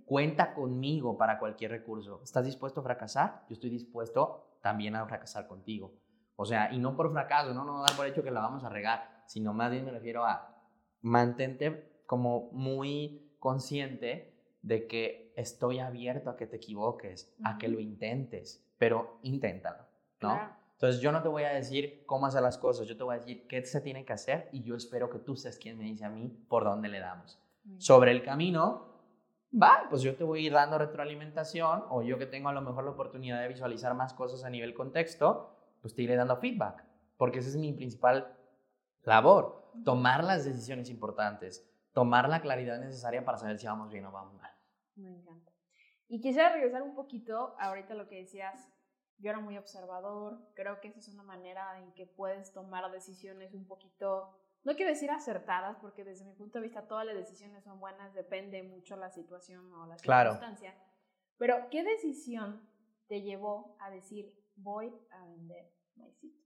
Cuenta 0.04 0.54
conmigo 0.54 1.16
para 1.16 1.38
cualquier 1.38 1.70
recurso. 1.70 2.20
¿Estás 2.22 2.44
dispuesto 2.44 2.80
a 2.80 2.84
fracasar? 2.84 3.44
Yo 3.48 3.54
estoy 3.54 3.70
dispuesto 3.70 4.58
también 4.60 4.96
a 4.96 5.06
fracasar 5.06 5.46
contigo. 5.46 5.94
O 6.36 6.44
sea, 6.44 6.72
y 6.72 6.78
no 6.78 6.96
por 6.96 7.12
fracaso, 7.12 7.54
no, 7.54 7.64
no 7.64 7.82
dar 7.82 7.96
por 7.96 8.06
hecho 8.06 8.22
que 8.22 8.30
la 8.30 8.40
vamos 8.40 8.64
a 8.64 8.68
regar, 8.68 9.22
sino 9.26 9.52
más 9.52 9.70
bien 9.70 9.84
me 9.84 9.92
refiero 9.92 10.24
a 10.24 10.52
mantente 11.00 12.02
como 12.06 12.50
muy 12.52 13.36
consciente 13.38 14.34
de 14.62 14.86
que 14.86 15.32
estoy 15.36 15.78
abierto 15.78 16.30
a 16.30 16.36
que 16.36 16.46
te 16.46 16.56
equivoques, 16.56 17.34
a 17.44 17.58
que 17.58 17.68
lo 17.68 17.80
intentes, 17.80 18.64
pero 18.78 19.18
inténtalo, 19.22 19.84
¿no? 20.20 20.61
Entonces 20.82 21.00
yo 21.00 21.12
no 21.12 21.22
te 21.22 21.28
voy 21.28 21.44
a 21.44 21.50
decir 21.50 22.02
cómo 22.06 22.26
hacer 22.26 22.42
las 22.42 22.58
cosas, 22.58 22.88
yo 22.88 22.96
te 22.96 23.04
voy 23.04 23.14
a 23.14 23.18
decir 23.18 23.46
qué 23.46 23.64
se 23.64 23.80
tiene 23.80 24.04
que 24.04 24.14
hacer 24.14 24.48
y 24.50 24.64
yo 24.64 24.74
espero 24.74 25.08
que 25.10 25.20
tú 25.20 25.36
seas 25.36 25.56
quien 25.56 25.78
me 25.78 25.84
dice 25.84 26.04
a 26.04 26.10
mí 26.10 26.28
por 26.48 26.64
dónde 26.64 26.88
le 26.88 26.98
damos. 26.98 27.40
Sobre 27.78 28.10
el 28.10 28.24
camino, 28.24 28.98
va, 29.54 29.86
pues 29.88 30.02
yo 30.02 30.16
te 30.16 30.24
voy 30.24 30.40
a 30.40 30.46
ir 30.48 30.52
dando 30.52 30.78
retroalimentación 30.78 31.84
o 31.88 32.02
yo 32.02 32.18
que 32.18 32.26
tengo 32.26 32.48
a 32.48 32.52
lo 32.52 32.62
mejor 32.62 32.82
la 32.82 32.90
oportunidad 32.90 33.40
de 33.40 33.46
visualizar 33.46 33.94
más 33.94 34.12
cosas 34.12 34.42
a 34.42 34.50
nivel 34.50 34.74
contexto, 34.74 35.56
pues 35.80 35.94
te 35.94 36.02
iré 36.02 36.16
dando 36.16 36.36
feedback, 36.38 36.84
porque 37.16 37.38
esa 37.38 37.50
es 37.50 37.56
mi 37.56 37.72
principal 37.72 38.36
labor, 39.04 39.70
tomar 39.84 40.24
las 40.24 40.44
decisiones 40.44 40.90
importantes, 40.90 41.64
tomar 41.92 42.28
la 42.28 42.40
claridad 42.40 42.80
necesaria 42.80 43.24
para 43.24 43.38
saber 43.38 43.56
si 43.56 43.68
vamos 43.68 43.92
bien 43.92 44.04
o 44.06 44.10
vamos 44.10 44.34
mal. 44.34 44.50
Me 44.96 45.10
encanta. 45.10 45.52
Y 46.08 46.20
quisiera 46.20 46.52
regresar 46.52 46.82
un 46.82 46.96
poquito 46.96 47.54
ahorita 47.60 47.94
lo 47.94 48.08
que 48.08 48.16
decías 48.16 48.68
yo 49.18 49.30
era 49.30 49.40
muy 49.40 49.56
observador, 49.56 50.40
creo 50.54 50.80
que 50.80 50.88
esa 50.88 50.98
es 50.98 51.08
una 51.08 51.22
manera 51.22 51.78
en 51.78 51.92
que 51.92 52.06
puedes 52.06 52.52
tomar 52.52 52.90
decisiones 52.90 53.54
un 53.54 53.66
poquito, 53.66 54.36
no 54.64 54.74
quiero 54.74 54.90
decir 54.90 55.10
acertadas, 55.10 55.76
porque 55.80 56.04
desde 56.04 56.24
mi 56.24 56.34
punto 56.34 56.58
de 56.58 56.64
vista 56.64 56.86
todas 56.86 57.06
las 57.06 57.16
decisiones 57.16 57.64
son 57.64 57.78
buenas, 57.80 58.14
depende 58.14 58.62
mucho 58.62 58.96
la 58.96 59.10
situación 59.10 59.72
o 59.72 59.86
la 59.86 59.98
circunstancia. 59.98 60.74
Pero, 61.38 61.68
¿qué 61.70 61.82
decisión 61.82 62.68
te 63.08 63.22
llevó 63.22 63.76
a 63.80 63.90
decir 63.90 64.32
voy 64.56 64.92
a 65.10 65.24
vender 65.26 65.72
maicitos? 65.96 66.40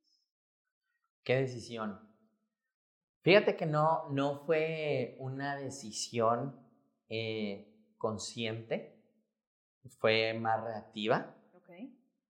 ¿Qué 1.23 1.37
decisión? 1.37 2.01
Fíjate 3.23 3.57
que 3.57 3.67
no, 3.67 4.09
no 4.11 4.45
fue 4.47 5.17
una 5.19 5.57
decisión 5.57 6.65
eh, 7.09 7.77
consciente, 7.99 9.03
fue 9.99 10.35
más 10.35 10.63
reactiva. 10.63 11.36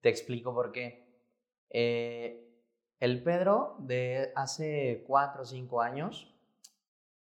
Te 0.01 0.09
explico 0.09 0.55
por 0.55 0.73
qué. 0.73 1.07
Eh, 1.71 2.47
el 2.99 3.23
Pedro 3.23 3.77
de 3.81 4.33
hace 4.35 5.05
cuatro 5.07 5.43
o 5.43 5.45
cinco 5.45 5.83
años, 5.83 6.35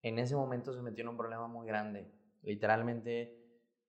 en 0.02 0.20
ese 0.20 0.36
momento 0.36 0.74
se 0.74 0.82
metió 0.82 1.04
en 1.04 1.10
un 1.10 1.18
problema 1.18 1.48
muy 1.48 1.66
grande. 1.66 2.12
Literalmente 2.44 3.38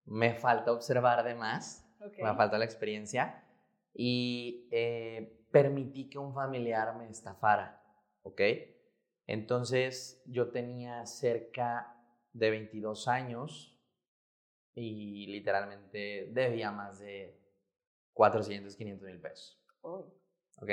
me 0.04 0.34
falta 0.34 0.72
observar 0.72 1.24
de 1.24 1.34
más, 1.34 1.86
me 2.00 2.34
falta 2.34 2.58
la 2.58 2.64
experiencia 2.64 3.44
y 3.92 4.68
eh, 4.70 5.46
permití 5.50 6.08
que 6.08 6.18
un 6.18 6.32
familiar 6.32 6.96
me 6.96 7.08
estafara, 7.08 7.82
¿ok? 8.22 8.40
Entonces 9.26 10.22
yo 10.26 10.50
tenía 10.50 11.04
cerca 11.04 11.94
de 12.32 12.50
22 12.50 13.08
años 13.08 13.78
y 14.74 15.26
literalmente 15.26 16.30
debía 16.32 16.70
más 16.70 17.00
de 17.00 17.37
400, 18.18 18.74
500 18.74 19.06
mil 19.06 19.20
pesos. 19.20 19.62
¿Ok? 19.80 20.70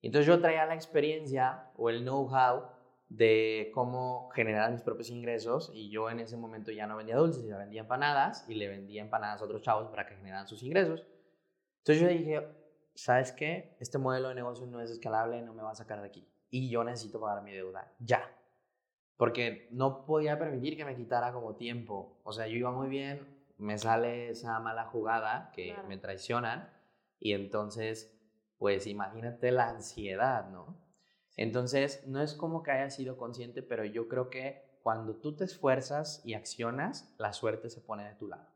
Entonces 0.00 0.26
yo 0.28 0.40
traía 0.40 0.64
la 0.64 0.76
experiencia 0.76 1.72
o 1.76 1.90
el 1.90 2.02
know-how 2.02 2.68
de 3.08 3.72
cómo 3.74 4.30
generar 4.30 4.70
mis 4.70 4.80
propios 4.80 5.10
ingresos 5.10 5.72
y 5.74 5.90
yo 5.90 6.08
en 6.08 6.20
ese 6.20 6.36
momento 6.36 6.70
ya 6.70 6.86
no 6.86 6.96
vendía 6.96 7.16
dulces, 7.16 7.44
ya 7.44 7.58
vendía 7.58 7.80
empanadas 7.80 8.48
y 8.48 8.54
le 8.54 8.68
vendía 8.68 9.02
empanadas 9.02 9.42
a 9.42 9.44
otros 9.44 9.62
chavos 9.62 9.88
para 9.88 10.06
que 10.06 10.14
generaran 10.14 10.46
sus 10.46 10.62
ingresos. 10.62 11.04
Entonces 11.78 12.00
yo 12.00 12.08
dije, 12.08 12.46
¿sabes 12.94 13.32
qué? 13.32 13.76
Este 13.80 13.98
modelo 13.98 14.28
de 14.28 14.36
negocio 14.36 14.64
no 14.64 14.80
es 14.80 14.90
escalable, 14.92 15.42
no 15.42 15.54
me 15.54 15.64
va 15.64 15.72
a 15.72 15.74
sacar 15.74 16.00
de 16.00 16.06
aquí. 16.06 16.28
Y 16.48 16.70
yo 16.70 16.84
necesito 16.84 17.20
pagar 17.20 17.42
mi 17.42 17.50
deuda, 17.50 17.92
ya. 17.98 18.22
Porque 19.16 19.66
no 19.72 20.06
podía 20.06 20.38
permitir 20.38 20.76
que 20.76 20.84
me 20.84 20.94
quitara 20.94 21.32
como 21.32 21.56
tiempo. 21.56 22.20
O 22.22 22.32
sea, 22.32 22.46
yo 22.46 22.56
iba 22.56 22.70
muy 22.70 22.88
bien, 22.88 23.41
me 23.62 23.78
sale 23.78 24.30
esa 24.30 24.58
mala 24.58 24.86
jugada 24.86 25.52
que 25.54 25.76
me 25.86 25.96
traicionan 25.96 26.68
y 27.20 27.32
entonces, 27.32 28.12
pues 28.58 28.88
imagínate 28.88 29.52
la 29.52 29.68
ansiedad, 29.68 30.50
¿no? 30.50 30.76
Entonces, 31.36 32.04
no 32.08 32.20
es 32.20 32.34
como 32.34 32.64
que 32.64 32.72
haya 32.72 32.90
sido 32.90 33.16
consciente, 33.16 33.62
pero 33.62 33.84
yo 33.84 34.08
creo 34.08 34.30
que 34.30 34.80
cuando 34.82 35.14
tú 35.14 35.36
te 35.36 35.44
esfuerzas 35.44 36.20
y 36.24 36.34
accionas, 36.34 37.14
la 37.18 37.32
suerte 37.32 37.70
se 37.70 37.80
pone 37.80 38.04
de 38.04 38.16
tu 38.16 38.26
lado. 38.26 38.48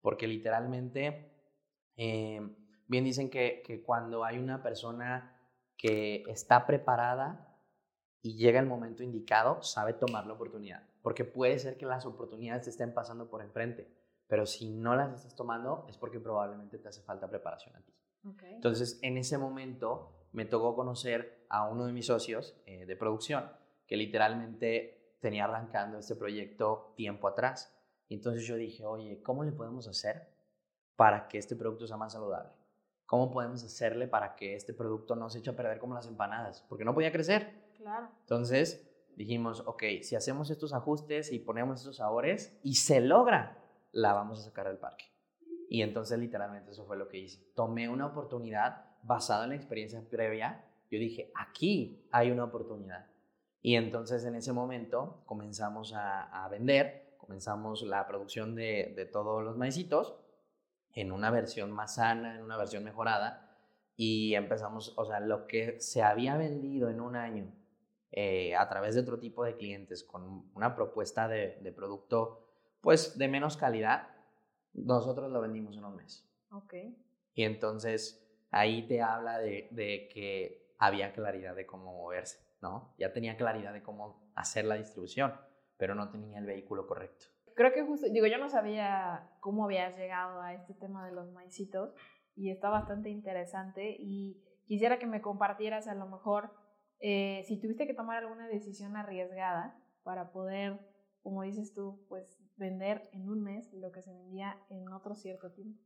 Porque 0.00 0.26
literalmente, 0.26 1.30
eh, 1.96 2.40
bien 2.88 3.04
dicen 3.04 3.28
que, 3.28 3.62
que 3.64 3.82
cuando 3.82 4.24
hay 4.24 4.38
una 4.38 4.62
persona 4.62 5.38
que 5.76 6.24
está 6.28 6.66
preparada 6.66 7.60
y 8.22 8.36
llega 8.38 8.58
el 8.58 8.66
momento 8.66 9.02
indicado, 9.02 9.62
sabe 9.62 9.92
tomar 9.92 10.26
la 10.26 10.32
oportunidad. 10.32 10.82
Porque 11.02 11.24
puede 11.26 11.58
ser 11.58 11.76
que 11.76 11.84
las 11.84 12.06
oportunidades 12.06 12.64
te 12.64 12.70
estén 12.70 12.94
pasando 12.94 13.28
por 13.28 13.42
enfrente 13.42 14.05
pero 14.28 14.46
si 14.46 14.70
no 14.70 14.96
las 14.96 15.12
estás 15.12 15.34
tomando 15.36 15.86
es 15.88 15.96
porque 15.96 16.20
probablemente 16.20 16.78
te 16.78 16.88
hace 16.88 17.02
falta 17.02 17.28
preparación 17.28 17.76
a 17.76 17.80
ti. 17.80 17.92
Entonces, 18.48 18.98
en 19.02 19.18
ese 19.18 19.38
momento 19.38 20.26
me 20.32 20.44
tocó 20.46 20.74
conocer 20.74 21.46
a 21.48 21.68
uno 21.68 21.86
de 21.86 21.92
mis 21.92 22.06
socios 22.06 22.60
eh, 22.66 22.84
de 22.84 22.96
producción 22.96 23.48
que 23.86 23.96
literalmente 23.96 25.16
tenía 25.20 25.44
arrancando 25.44 25.98
este 25.98 26.16
proyecto 26.16 26.92
tiempo 26.96 27.28
atrás. 27.28 27.72
Y 28.08 28.14
entonces 28.14 28.44
yo 28.46 28.56
dije, 28.56 28.84
oye, 28.84 29.22
¿cómo 29.22 29.44
le 29.44 29.52
podemos 29.52 29.86
hacer 29.88 30.28
para 30.96 31.28
que 31.28 31.38
este 31.38 31.56
producto 31.56 31.86
sea 31.86 31.96
más 31.96 32.12
saludable? 32.12 32.50
¿Cómo 33.06 33.30
podemos 33.30 33.62
hacerle 33.62 34.08
para 34.08 34.34
que 34.34 34.56
este 34.56 34.74
producto 34.74 35.14
no 35.14 35.30
se 35.30 35.38
eche 35.38 35.50
a 35.50 35.56
perder 35.56 35.78
como 35.78 35.94
las 35.94 36.08
empanadas? 36.08 36.64
Porque 36.68 36.84
no 36.84 36.94
podía 36.94 37.12
crecer. 37.12 37.70
Claro. 37.76 38.08
Entonces 38.20 38.88
dijimos, 39.14 39.62
ok, 39.66 39.84
si 40.02 40.16
hacemos 40.16 40.50
estos 40.50 40.72
ajustes 40.72 41.32
y 41.32 41.38
ponemos 41.38 41.80
estos 41.80 41.96
sabores 41.96 42.58
y 42.62 42.74
se 42.74 43.00
logra, 43.00 43.56
la 43.96 44.12
vamos 44.12 44.40
a 44.40 44.42
sacar 44.42 44.68
del 44.68 44.76
parque. 44.76 45.06
Y 45.70 45.80
entonces 45.80 46.18
literalmente 46.18 46.72
eso 46.72 46.84
fue 46.84 46.98
lo 46.98 47.08
que 47.08 47.18
hice. 47.18 47.42
Tomé 47.54 47.88
una 47.88 48.06
oportunidad 48.06 48.84
basada 49.02 49.44
en 49.44 49.50
la 49.50 49.56
experiencia 49.56 50.02
previa. 50.08 50.64
Yo 50.90 50.98
dije, 50.98 51.32
aquí 51.34 52.06
hay 52.12 52.30
una 52.30 52.44
oportunidad. 52.44 53.06
Y 53.62 53.74
entonces 53.74 54.24
en 54.24 54.34
ese 54.34 54.52
momento 54.52 55.22
comenzamos 55.24 55.94
a, 55.96 56.46
vender, 56.50 57.16
comenzamos 57.16 57.82
la 57.82 58.06
producción 58.06 58.54
de, 58.54 58.92
de, 58.94 59.06
todos 59.06 59.42
los 59.42 59.56
maicitos 59.56 60.14
en 60.92 61.10
una 61.10 61.30
versión 61.30 61.72
más 61.72 61.94
sana, 61.94 62.36
en 62.36 62.42
una 62.42 62.58
versión 62.58 62.84
mejorada. 62.84 63.58
Y 63.96 64.34
empezamos, 64.34 64.92
o 64.98 65.06
sea, 65.06 65.20
lo 65.20 65.46
que 65.46 65.80
se 65.80 66.02
había 66.02 66.36
vendido 66.36 66.90
en 66.90 67.00
un 67.00 67.16
año 67.16 67.50
eh, 68.12 68.54
a 68.54 68.68
través 68.68 68.94
de 68.94 69.00
otro 69.00 69.18
tipo 69.18 69.42
de 69.42 69.56
clientes 69.56 70.04
con 70.04 70.50
una 70.54 70.76
propuesta 70.76 71.26
de 71.28 71.72
producto 71.74 72.45
pues 72.80 73.18
de 73.18 73.28
menos 73.28 73.56
calidad, 73.56 74.08
nosotros 74.72 75.30
lo 75.30 75.40
vendimos 75.40 75.76
en 75.76 75.84
un 75.84 75.96
mes. 75.96 76.28
Ok. 76.50 76.74
Y 77.34 77.44
entonces 77.44 78.22
ahí 78.50 78.86
te 78.86 79.02
habla 79.02 79.38
de, 79.38 79.68
de, 79.70 80.08
que 80.12 80.74
había 80.78 81.12
claridad 81.12 81.54
de 81.54 81.66
cómo 81.66 81.92
moverse, 81.92 82.38
¿no? 82.60 82.94
Ya 82.98 83.12
tenía 83.12 83.36
claridad 83.36 83.72
de 83.72 83.82
cómo 83.82 84.30
hacer 84.34 84.64
la 84.64 84.76
distribución, 84.76 85.34
pero 85.76 85.94
no 85.94 86.10
tenía 86.10 86.38
el 86.38 86.46
vehículo 86.46 86.86
correcto. 86.86 87.26
Creo 87.54 87.72
que 87.72 87.84
justo, 87.84 88.06
digo, 88.10 88.26
yo 88.26 88.38
no 88.38 88.50
sabía 88.50 89.30
cómo 89.40 89.64
habías 89.64 89.96
llegado 89.96 90.42
a 90.42 90.54
este 90.54 90.74
tema 90.74 91.06
de 91.06 91.12
los 91.12 91.32
maicitos 91.32 91.94
y 92.34 92.50
está 92.50 92.68
bastante 92.68 93.08
interesante 93.08 93.96
y 93.98 94.42
quisiera 94.66 94.98
que 94.98 95.06
me 95.06 95.22
compartieras 95.22 95.88
a 95.88 95.94
lo 95.94 96.06
mejor 96.06 96.52
eh, 97.00 97.44
si 97.46 97.60
tuviste 97.60 97.86
que 97.86 97.94
tomar 97.94 98.18
alguna 98.18 98.46
decisión 98.48 98.96
arriesgada 98.96 99.78
para 100.02 100.32
poder, 100.32 100.80
como 101.22 101.42
dices 101.42 101.74
tú, 101.74 102.04
pues 102.08 102.35
vender 102.56 103.08
en 103.12 103.28
un 103.28 103.42
mes 103.42 103.72
lo 103.72 103.92
que 103.92 104.02
se 104.02 104.12
vendía 104.12 104.56
en 104.70 104.92
otro 104.92 105.14
cierto 105.14 105.50
tiempo? 105.50 105.80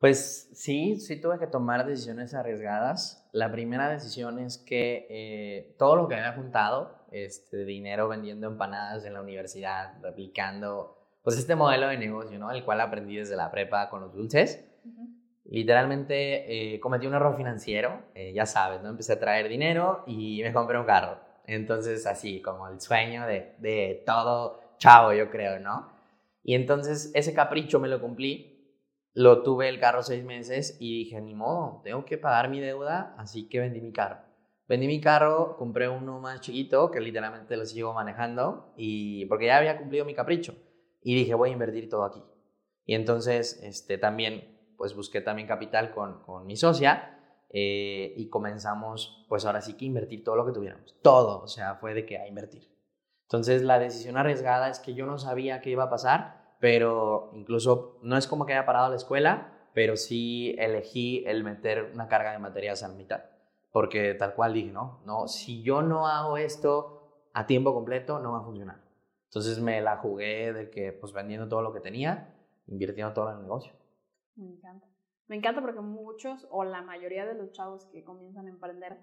Pues 0.00 0.48
sí, 0.54 0.96
sí 0.96 1.20
tuve 1.20 1.38
que 1.38 1.46
tomar 1.46 1.86
decisiones 1.86 2.32
arriesgadas. 2.32 3.28
La 3.32 3.52
primera 3.52 3.90
decisión 3.90 4.38
es 4.38 4.56
que 4.56 5.06
eh, 5.10 5.76
todo 5.78 5.94
lo 5.94 6.08
que 6.08 6.14
había 6.14 6.32
juntado, 6.32 7.04
este 7.12 7.66
dinero 7.66 8.08
vendiendo 8.08 8.46
empanadas 8.46 9.04
en 9.04 9.12
la 9.12 9.20
universidad, 9.20 10.00
replicando, 10.00 10.96
pues 11.22 11.36
este 11.36 11.54
modelo 11.54 11.88
de 11.88 11.98
negocio, 11.98 12.38
¿no? 12.38 12.50
El 12.50 12.64
cual 12.64 12.80
aprendí 12.80 13.16
desde 13.16 13.36
la 13.36 13.50
prepa 13.50 13.90
con 13.90 14.00
los 14.00 14.14
dulces. 14.14 14.64
Literalmente 15.44 16.74
eh, 16.74 16.80
cometí 16.80 17.06
un 17.06 17.14
error 17.14 17.36
financiero, 17.36 18.00
eh, 18.14 18.32
ya 18.32 18.46
sabes, 18.46 18.80
¿no? 18.82 18.88
Empecé 18.88 19.14
a 19.14 19.20
traer 19.20 19.48
dinero 19.48 20.04
y 20.06 20.40
me 20.42 20.52
compré 20.54 20.78
un 20.78 20.86
carro. 20.86 21.18
Entonces, 21.46 22.06
así 22.06 22.40
como 22.40 22.68
el 22.68 22.80
sueño 22.80 23.26
de, 23.26 23.54
de 23.58 24.02
todo 24.06 24.59
chavo, 24.80 25.12
yo 25.12 25.30
creo, 25.30 25.60
¿no? 25.60 25.92
Y 26.42 26.54
entonces 26.54 27.12
ese 27.14 27.32
capricho 27.34 27.78
me 27.78 27.88
lo 27.88 28.00
cumplí. 28.00 28.56
Lo 29.12 29.42
tuve 29.42 29.68
el 29.68 29.78
carro 29.78 30.02
seis 30.02 30.24
meses 30.24 30.76
y 30.80 31.04
dije, 31.04 31.20
ni 31.20 31.34
modo, 31.34 31.80
tengo 31.84 32.04
que 32.04 32.16
pagar 32.16 32.48
mi 32.48 32.60
deuda, 32.60 33.14
así 33.18 33.48
que 33.48 33.60
vendí 33.60 33.80
mi 33.80 33.92
carro. 33.92 34.18
Vendí 34.68 34.86
mi 34.86 35.00
carro, 35.00 35.56
compré 35.56 35.88
uno 35.88 36.20
más 36.20 36.40
chiquito 36.40 36.90
que 36.92 37.00
literalmente 37.00 37.56
lo 37.56 37.66
sigo 37.66 37.92
manejando 37.92 38.72
y 38.76 39.24
porque 39.26 39.46
ya 39.46 39.58
había 39.58 39.76
cumplido 39.76 40.04
mi 40.04 40.14
capricho 40.14 40.54
y 41.02 41.16
dije 41.16 41.34
voy 41.34 41.50
a 41.50 41.52
invertir 41.52 41.88
todo 41.88 42.04
aquí. 42.04 42.22
Y 42.84 42.94
entonces 42.94 43.60
este, 43.64 43.98
también 43.98 44.74
pues 44.76 44.94
busqué 44.94 45.20
también 45.20 45.48
capital 45.48 45.90
con, 45.90 46.22
con 46.22 46.46
mi 46.46 46.56
socia 46.56 47.18
eh, 47.50 48.14
y 48.16 48.28
comenzamos 48.28 49.26
pues 49.28 49.44
ahora 49.44 49.60
sí 49.60 49.74
que 49.74 49.86
invertir 49.86 50.22
todo 50.22 50.36
lo 50.36 50.46
que 50.46 50.52
tuviéramos. 50.52 50.94
Todo, 51.02 51.42
o 51.42 51.48
sea, 51.48 51.74
fue 51.74 51.92
de 51.92 52.06
que 52.06 52.18
a 52.18 52.28
invertir. 52.28 52.70
Entonces 53.30 53.62
la 53.62 53.78
decisión 53.78 54.16
arriesgada 54.16 54.70
es 54.70 54.80
que 54.80 54.94
yo 54.94 55.06
no 55.06 55.16
sabía 55.16 55.60
qué 55.60 55.70
iba 55.70 55.84
a 55.84 55.88
pasar, 55.88 56.56
pero 56.58 57.30
incluso 57.32 58.00
no 58.02 58.16
es 58.16 58.26
como 58.26 58.44
que 58.44 58.54
haya 58.54 58.66
parado 58.66 58.90
la 58.90 58.96
escuela, 58.96 59.52
pero 59.72 59.96
sí 59.96 60.56
elegí 60.58 61.22
el 61.28 61.44
meter 61.44 61.92
una 61.94 62.08
carga 62.08 62.32
de 62.32 62.40
materias 62.40 62.82
a 62.82 62.88
la 62.88 62.94
mitad, 62.94 63.20
porque 63.70 64.14
tal 64.14 64.34
cual 64.34 64.52
dije, 64.52 64.72
no, 64.72 65.00
no, 65.06 65.28
si 65.28 65.62
yo 65.62 65.80
no 65.80 66.08
hago 66.08 66.38
esto 66.38 67.28
a 67.32 67.46
tiempo 67.46 67.72
completo, 67.72 68.18
no 68.18 68.32
va 68.32 68.38
a 68.40 68.42
funcionar. 68.44 68.82
Entonces 69.26 69.60
me 69.60 69.80
la 69.80 69.98
jugué 69.98 70.52
de 70.52 70.68
que, 70.68 70.92
pues 70.92 71.12
vendiendo 71.12 71.46
todo 71.46 71.62
lo 71.62 71.72
que 71.72 71.78
tenía, 71.78 72.34
invirtiendo 72.66 73.12
todo 73.12 73.30
en 73.30 73.36
el 73.36 73.42
negocio. 73.42 73.72
Me 74.34 74.48
encanta. 74.48 74.88
Me 75.28 75.36
encanta 75.36 75.60
porque 75.60 75.80
muchos 75.80 76.48
o 76.50 76.64
la 76.64 76.82
mayoría 76.82 77.24
de 77.26 77.34
los 77.34 77.52
chavos 77.52 77.86
que 77.92 78.02
comienzan 78.02 78.48
a 78.48 78.50
emprender 78.50 78.98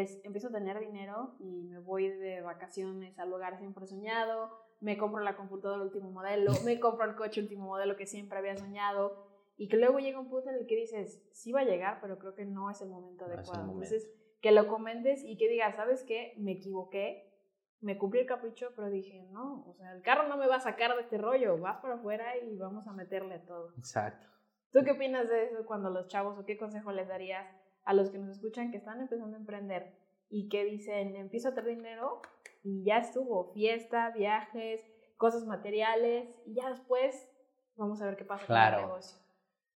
es, 0.00 0.20
empiezo 0.24 0.48
a 0.48 0.52
tener 0.52 0.78
dinero 0.80 1.34
y 1.38 1.62
me 1.64 1.78
voy 1.78 2.08
de 2.08 2.40
vacaciones 2.40 3.18
al 3.18 3.30
lugar 3.30 3.58
siempre 3.58 3.86
soñado, 3.86 4.50
me 4.80 4.98
compro 4.98 5.22
la 5.22 5.36
computadora 5.36 5.82
último 5.82 6.10
modelo, 6.10 6.52
me 6.64 6.80
compro 6.80 7.04
el 7.06 7.16
coche 7.16 7.40
último 7.40 7.66
modelo 7.66 7.96
que 7.96 8.06
siempre 8.06 8.38
había 8.38 8.56
soñado 8.56 9.26
y 9.56 9.68
que 9.68 9.76
luego 9.76 9.98
llega 9.98 10.18
un 10.18 10.28
punto 10.28 10.50
en 10.50 10.56
el 10.56 10.66
que 10.66 10.76
dices, 10.76 11.22
sí 11.32 11.52
va 11.52 11.60
a 11.60 11.64
llegar, 11.64 11.98
pero 12.00 12.18
creo 12.18 12.34
que 12.34 12.44
no 12.44 12.70
es 12.70 12.80
el 12.80 12.88
momento 12.88 13.24
adecuado. 13.24 13.70
Entonces, 13.70 14.10
que 14.40 14.50
lo 14.50 14.66
comentes 14.66 15.22
y 15.24 15.36
que 15.36 15.48
digas, 15.48 15.76
¿sabes 15.76 16.02
qué? 16.02 16.34
Me 16.38 16.52
equivoqué, 16.52 17.32
me 17.80 17.96
cumplí 17.96 18.20
el 18.20 18.26
capricho, 18.26 18.72
pero 18.74 18.90
dije, 18.90 19.28
no, 19.30 19.64
o 19.68 19.74
sea, 19.74 19.92
el 19.92 20.02
carro 20.02 20.26
no 20.28 20.36
me 20.36 20.48
va 20.48 20.56
a 20.56 20.60
sacar 20.60 20.94
de 20.96 21.02
este 21.02 21.18
rollo, 21.18 21.58
vas 21.58 21.80
para 21.80 21.94
afuera 21.94 22.36
y 22.36 22.56
vamos 22.56 22.86
a 22.88 22.92
meterle 22.92 23.38
todo. 23.40 23.72
Exacto. 23.78 24.26
¿Tú 24.72 24.80
qué 24.84 24.90
opinas 24.90 25.28
de 25.28 25.44
eso 25.44 25.64
cuando 25.66 25.88
los 25.88 26.08
chavos 26.08 26.36
o 26.36 26.44
qué 26.44 26.58
consejo 26.58 26.90
les 26.90 27.06
darías 27.06 27.46
a 27.84 27.94
los 27.94 28.10
que 28.10 28.18
nos 28.18 28.30
escuchan 28.30 28.70
que 28.70 28.78
están 28.78 29.00
empezando 29.00 29.36
a 29.36 29.40
emprender 29.40 29.94
y 30.28 30.48
que 30.48 30.64
dicen, 30.64 31.16
empiezo 31.16 31.48
a 31.48 31.54
tener 31.54 31.76
dinero 31.76 32.22
y 32.62 32.84
ya 32.84 32.98
estuvo, 32.98 33.52
fiesta, 33.52 34.10
viajes, 34.10 34.80
cosas 35.16 35.44
materiales 35.44 36.28
y 36.46 36.54
ya 36.54 36.70
después 36.70 37.28
vamos 37.76 38.00
a 38.02 38.06
ver 38.06 38.16
qué 38.16 38.24
pasa 38.24 38.46
con 38.46 38.56
el 38.56 38.86
negocio? 38.86 39.18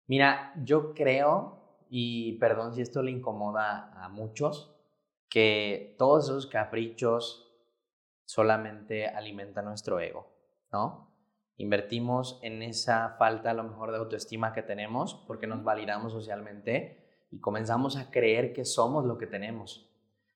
Mira, 0.07 0.53
yo 0.63 0.93
creo, 0.93 1.85
y 1.89 2.37
perdón 2.39 2.73
si 2.73 2.81
esto 2.81 3.01
le 3.01 3.11
incomoda 3.11 3.91
a 4.03 4.09
muchos, 4.09 4.71
que 5.29 5.95
todos 5.97 6.25
esos 6.25 6.47
caprichos 6.47 7.41
solamente 8.25 9.07
alimentan 9.07 9.65
nuestro 9.65 9.99
ego, 9.99 10.27
¿no? 10.71 11.11
Invertimos 11.57 12.39
en 12.43 12.61
esa 12.61 13.15
falta 13.17 13.51
a 13.51 13.53
lo 13.53 13.63
mejor 13.63 13.91
de 13.91 13.97
autoestima 13.97 14.53
que 14.53 14.61
tenemos 14.61 15.23
porque 15.27 15.47
nos 15.47 15.63
validamos 15.63 16.11
socialmente 16.11 17.04
y 17.31 17.39
comenzamos 17.39 17.97
a 17.97 18.11
creer 18.11 18.53
que 18.53 18.65
somos 18.65 19.05
lo 19.05 19.17
que 19.17 19.27
tenemos. 19.27 19.91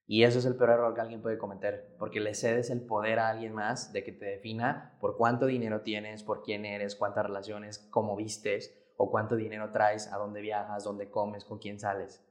Y 0.06 0.24
eso 0.24 0.40
es 0.40 0.46
el 0.46 0.56
peor 0.56 0.72
error 0.72 0.96
que 0.96 1.02
alguien 1.02 1.22
puede 1.22 1.38
cometer, 1.38 1.96
porque 2.00 2.20
le 2.20 2.34
cedes 2.34 2.72
el 2.72 2.82
poder 2.82 3.20
a 3.20 3.30
alguien 3.30 3.54
más 3.54 3.94
de 3.94 4.04
que 4.04 4.12
te 4.12 4.26
defina 4.26 4.98
por 5.00 5.16
cuánto 5.18 5.46
dinero 5.46 5.82
tienes, 5.82 6.24
por 6.24 6.42
quién 6.42 6.66
eres, 6.66 6.96
cuántas 6.96 7.28
relaciones, 7.28 7.78
cómo 7.92 8.16
vistes, 8.16 8.76
o 8.98 9.12
cuánto 9.12 9.36
dinero 9.36 9.70
traes, 9.72 10.12
a 10.12 10.18
dónde 10.18 10.42
viajas, 10.42 10.84
dónde 10.84 11.12
comes, 11.12 11.46
con 11.46 11.60
quién 11.60 11.80
sales. 11.80 12.26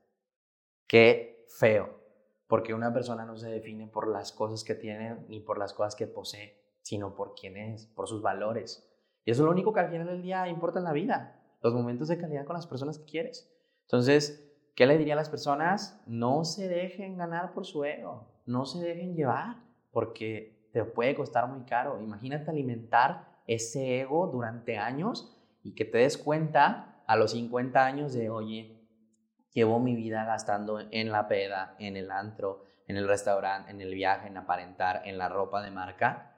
Qué 0.89 1.47
feo, 1.49 2.01
porque 2.49 2.75
una 2.75 2.93
persona 2.93 3.25
no 3.25 3.37
se 3.37 3.49
define 3.49 3.87
por 3.87 4.09
las 4.09 4.33
cosas 4.33 4.65
que 4.65 4.75
tiene 4.75 5.25
ni 5.29 5.39
por 5.39 5.57
las 5.57 5.73
cosas 5.73 5.95
que 5.95 6.09
posee, 6.09 6.61
sino 6.83 7.15
por 7.15 7.35
quién 7.35 7.57
es, 7.57 7.87
por 7.87 8.09
sus 8.09 8.23
valores. 8.23 8.91
Y 9.25 9.31
eso 9.31 9.43
es 9.43 9.45
lo 9.45 9.53
único 9.53 9.73
que 9.73 9.81
al 9.81 9.91
final 9.91 10.09
del 10.09 10.23
día 10.23 10.49
importa 10.49 10.81
en 10.81 10.85
la 10.85 10.93
vida, 10.93 11.43
los 11.63 11.75
momentos 11.75 12.09
de 12.09 12.19
calidad 12.19 12.45
con 12.45 12.55
las 12.55 12.67
personas 12.67 12.99
que 12.99 13.05
quieres. 13.05 13.55
Entonces, 13.83 14.48
¿qué 14.79 14.87
le 14.87 14.97
diría 14.97 15.15
a 15.15 15.17
las 15.17 15.29
personas? 15.29 16.01
No 16.07 16.45
se 16.45 16.69
dejen 16.69 17.17
ganar 17.17 17.53
por 17.53 17.67
su 17.67 17.85
ego, 17.85 18.29
no 18.47 18.65
se 18.65 18.79
dejen 18.79 19.17
llevar, 19.17 19.57
porque 19.91 20.71
te 20.73 20.85
puede 20.85 21.17
costar 21.17 21.49
muy 21.49 21.65
caro. 21.65 22.01
Imagínate 22.01 22.49
alimentar 22.49 23.41
ese 23.49 23.99
ego 23.99 24.29
durante 24.29 24.79
años 24.79 25.37
y 25.65 25.75
que 25.75 25.85
te 25.85 25.99
des 25.99 26.17
cuenta 26.17 27.03
a 27.09 27.17
los 27.17 27.33
50 27.33 27.85
años 27.85 28.13
de, 28.13 28.31
oye, 28.31 28.87
llevo 29.53 29.81
mi 29.81 29.97
vida 29.97 30.25
gastando 30.25 30.79
en 30.79 31.11
la 31.11 31.27
peda, 31.27 31.75
en 31.81 31.97
el 31.97 32.13
antro, 32.13 32.63
en 32.87 32.97
el 32.97 33.09
restaurante, 33.09 33.73
en 33.73 33.81
el 33.81 33.93
viaje, 33.93 34.29
en 34.29 34.37
aparentar, 34.37 35.03
en 35.07 35.19
la 35.19 35.29
ropa 35.29 35.61
de 35.61 35.73
marca. 35.73 36.37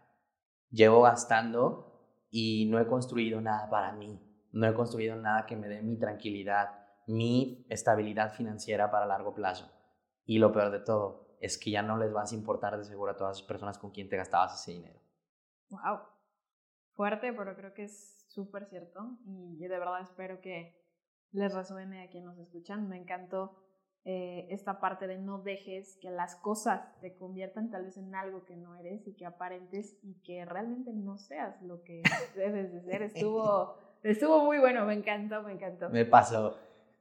Llevo 0.70 1.03
gastando 1.03 2.09
y 2.31 2.64
no 2.70 2.81
he 2.81 2.87
construido 2.87 3.42
nada 3.42 3.68
para 3.68 3.92
mí. 3.92 4.18
No 4.50 4.66
he 4.66 4.72
construido 4.72 5.14
nada 5.16 5.44
que 5.44 5.57
me 5.57 5.68
dé 5.68 5.83
mi 5.83 5.98
tranquilidad, 5.98 6.79
mi 7.11 7.66
estabilidad 7.68 8.33
financiera 8.33 8.90
para 8.90 9.07
largo 9.07 9.35
plazo. 9.35 9.70
Y 10.25 10.38
lo 10.38 10.53
peor 10.53 10.70
de 10.70 10.81
todo 10.81 11.37
es 11.40 11.59
que 11.59 11.70
ya 11.70 11.83
no 11.83 11.96
les 11.96 12.12
vas 12.12 12.33
a 12.33 12.35
importar 12.35 12.77
de 12.77 12.85
seguro 12.85 13.12
a 13.12 13.16
todas 13.16 13.38
las 13.38 13.46
personas 13.46 13.79
con 13.79 13.90
quien 13.90 14.09
te 14.09 14.16
gastabas 14.16 14.61
ese 14.61 14.73
dinero. 14.73 15.01
Wow. 15.70 16.01
Fuerte, 16.94 17.33
pero 17.33 17.57
creo 17.57 17.73
que 17.73 17.85
es 17.85 18.27
súper 18.29 18.66
cierto 18.66 19.18
y 19.25 19.57
de 19.57 19.79
verdad 19.79 20.01
espero 20.03 20.40
que 20.40 20.77
les 21.33 21.55
resuene 21.55 22.05
a 22.05 22.11
quienes 22.11 22.29
nos 22.29 22.38
escuchan. 22.38 22.88
Me 22.88 22.99
encantó 22.99 23.57
eh, 24.05 24.46
esta 24.51 24.81
parte 24.81 25.07
de 25.07 25.18
no 25.18 25.42
dejes 25.42 25.99
que 26.01 26.11
las 26.11 26.37
cosas 26.37 26.83
te 27.01 27.16
conviertan 27.16 27.70
tal 27.70 27.85
vez 27.85 27.96
en 27.96 28.14
algo 28.14 28.44
que 28.44 28.57
no 28.57 28.77
eres 28.77 29.07
y 29.07 29.14
que 29.14 29.27
aparentes 29.27 29.99
y 30.03 30.20
que 30.23 30.44
realmente 30.44 30.92
no 30.92 31.18
seas 31.18 31.61
lo 31.62 31.83
que 31.83 32.03
debes 32.35 32.73
de 32.73 32.83
ser. 32.83 33.03
Estuvo, 33.03 33.77
estuvo 34.03 34.44
muy 34.44 34.59
bueno, 34.59 34.85
me 34.85 34.94
encantó, 34.94 35.42
me 35.42 35.53
encantó. 35.53 35.90
Me 35.90 36.05
pasó. 36.05 36.57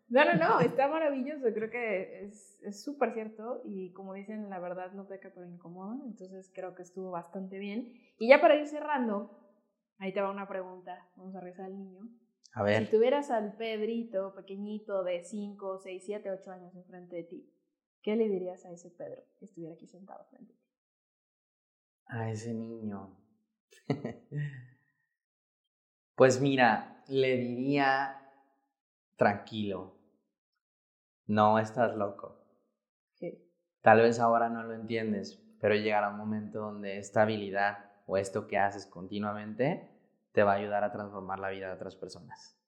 No, 0.10 0.26
no, 0.26 0.34
no, 0.34 0.60
está 0.60 0.88
maravilloso, 0.88 1.54
creo 1.54 1.70
que 1.70 2.26
es 2.26 2.84
súper 2.84 3.14
cierto 3.14 3.62
y 3.64 3.92
como 3.94 4.14
dicen, 4.14 4.50
la 4.50 4.60
verdad 4.60 4.92
no 4.94 5.08
peca 5.08 5.32
pero 5.34 5.48
incomoda, 5.48 5.98
entonces 6.04 6.52
creo 6.54 6.74
que 6.74 6.82
estuvo 6.82 7.12
bastante 7.12 7.60
bien. 7.60 7.94
Y 8.18 8.28
ya 8.28 8.42
para 8.42 8.56
ir 8.56 8.68
cerrando, 8.68 9.40
Ahí 10.00 10.14
te 10.14 10.22
va 10.22 10.32
una 10.32 10.48
pregunta. 10.48 11.06
Vamos 11.18 11.36
a 11.36 11.42
rezar 11.42 11.66
al 11.66 11.78
niño. 11.78 12.08
A 12.54 12.64
ver. 12.64 12.86
Si 12.86 12.92
tuvieras 12.92 13.30
al 13.30 13.56
Pedrito 13.58 14.34
pequeñito 14.34 15.04
de 15.04 15.24
5, 15.24 15.80
6, 15.84 16.04
7, 16.06 16.32
8 16.32 16.52
años 16.52 16.76
enfrente 16.76 17.18
de 17.18 17.24
ti, 17.24 17.54
¿qué 18.02 18.16
le 18.16 18.30
dirías 18.30 18.66
a 18.66 18.72
ese 18.72 18.90
Pedro 18.90 19.22
que 19.38 19.46
estuviera 19.46 19.76
aquí 19.76 19.88
sentado 19.88 20.26
frente 20.30 20.54
a 20.54 20.56
ti? 20.56 20.64
A 22.06 22.32
ese 22.32 22.54
niño. 22.54 23.18
pues 26.16 26.40
mira, 26.40 27.04
le 27.10 27.36
diría 27.36 28.22
tranquilo. 29.18 29.99
No 31.30 31.60
estás 31.60 31.96
loco. 31.96 32.44
Tal 33.82 34.02
vez 34.02 34.20
ahora 34.20 34.50
no 34.50 34.64
lo 34.64 34.74
entiendes, 34.74 35.40
pero 35.62 35.76
llegará 35.76 36.10
un 36.10 36.18
momento 36.18 36.60
donde 36.60 36.98
esta 36.98 37.22
habilidad 37.22 37.92
o 38.08 38.18
esto 38.18 38.48
que 38.48 38.58
haces 38.58 38.88
continuamente 38.88 39.92
te 40.32 40.42
va 40.42 40.54
a 40.54 40.56
ayudar 40.56 40.84
a 40.84 40.92
transformar 40.92 41.38
la 41.38 41.52
vida 41.52 41.68
de 41.68 41.74
otras 41.74 41.96
personas. 41.96 42.60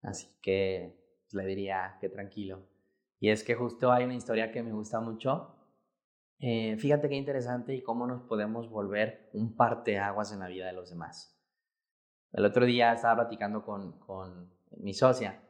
Así 0.00 0.28
que 0.40 0.96
le 1.32 1.44
diría 1.44 1.98
que 2.00 2.08
tranquilo. 2.08 2.68
Y 3.18 3.30
es 3.30 3.42
que 3.42 3.56
justo 3.56 3.90
hay 3.90 4.04
una 4.04 4.14
historia 4.14 4.52
que 4.52 4.62
me 4.62 4.72
gusta 4.72 5.00
mucho. 5.00 5.56
Eh, 6.38 6.76
fíjate 6.76 7.08
qué 7.08 7.16
interesante 7.16 7.74
y 7.74 7.82
cómo 7.82 8.06
nos 8.06 8.22
podemos 8.22 8.70
volver 8.70 9.28
un 9.32 9.56
parteaguas 9.56 10.32
en 10.32 10.38
la 10.38 10.46
vida 10.46 10.66
de 10.66 10.72
los 10.72 10.90
demás. 10.90 11.36
El 12.30 12.44
otro 12.44 12.64
día 12.64 12.92
estaba 12.92 13.16
platicando 13.16 13.64
con, 13.64 13.98
con 13.98 14.54
mi 14.78 14.94
socia 14.94 15.42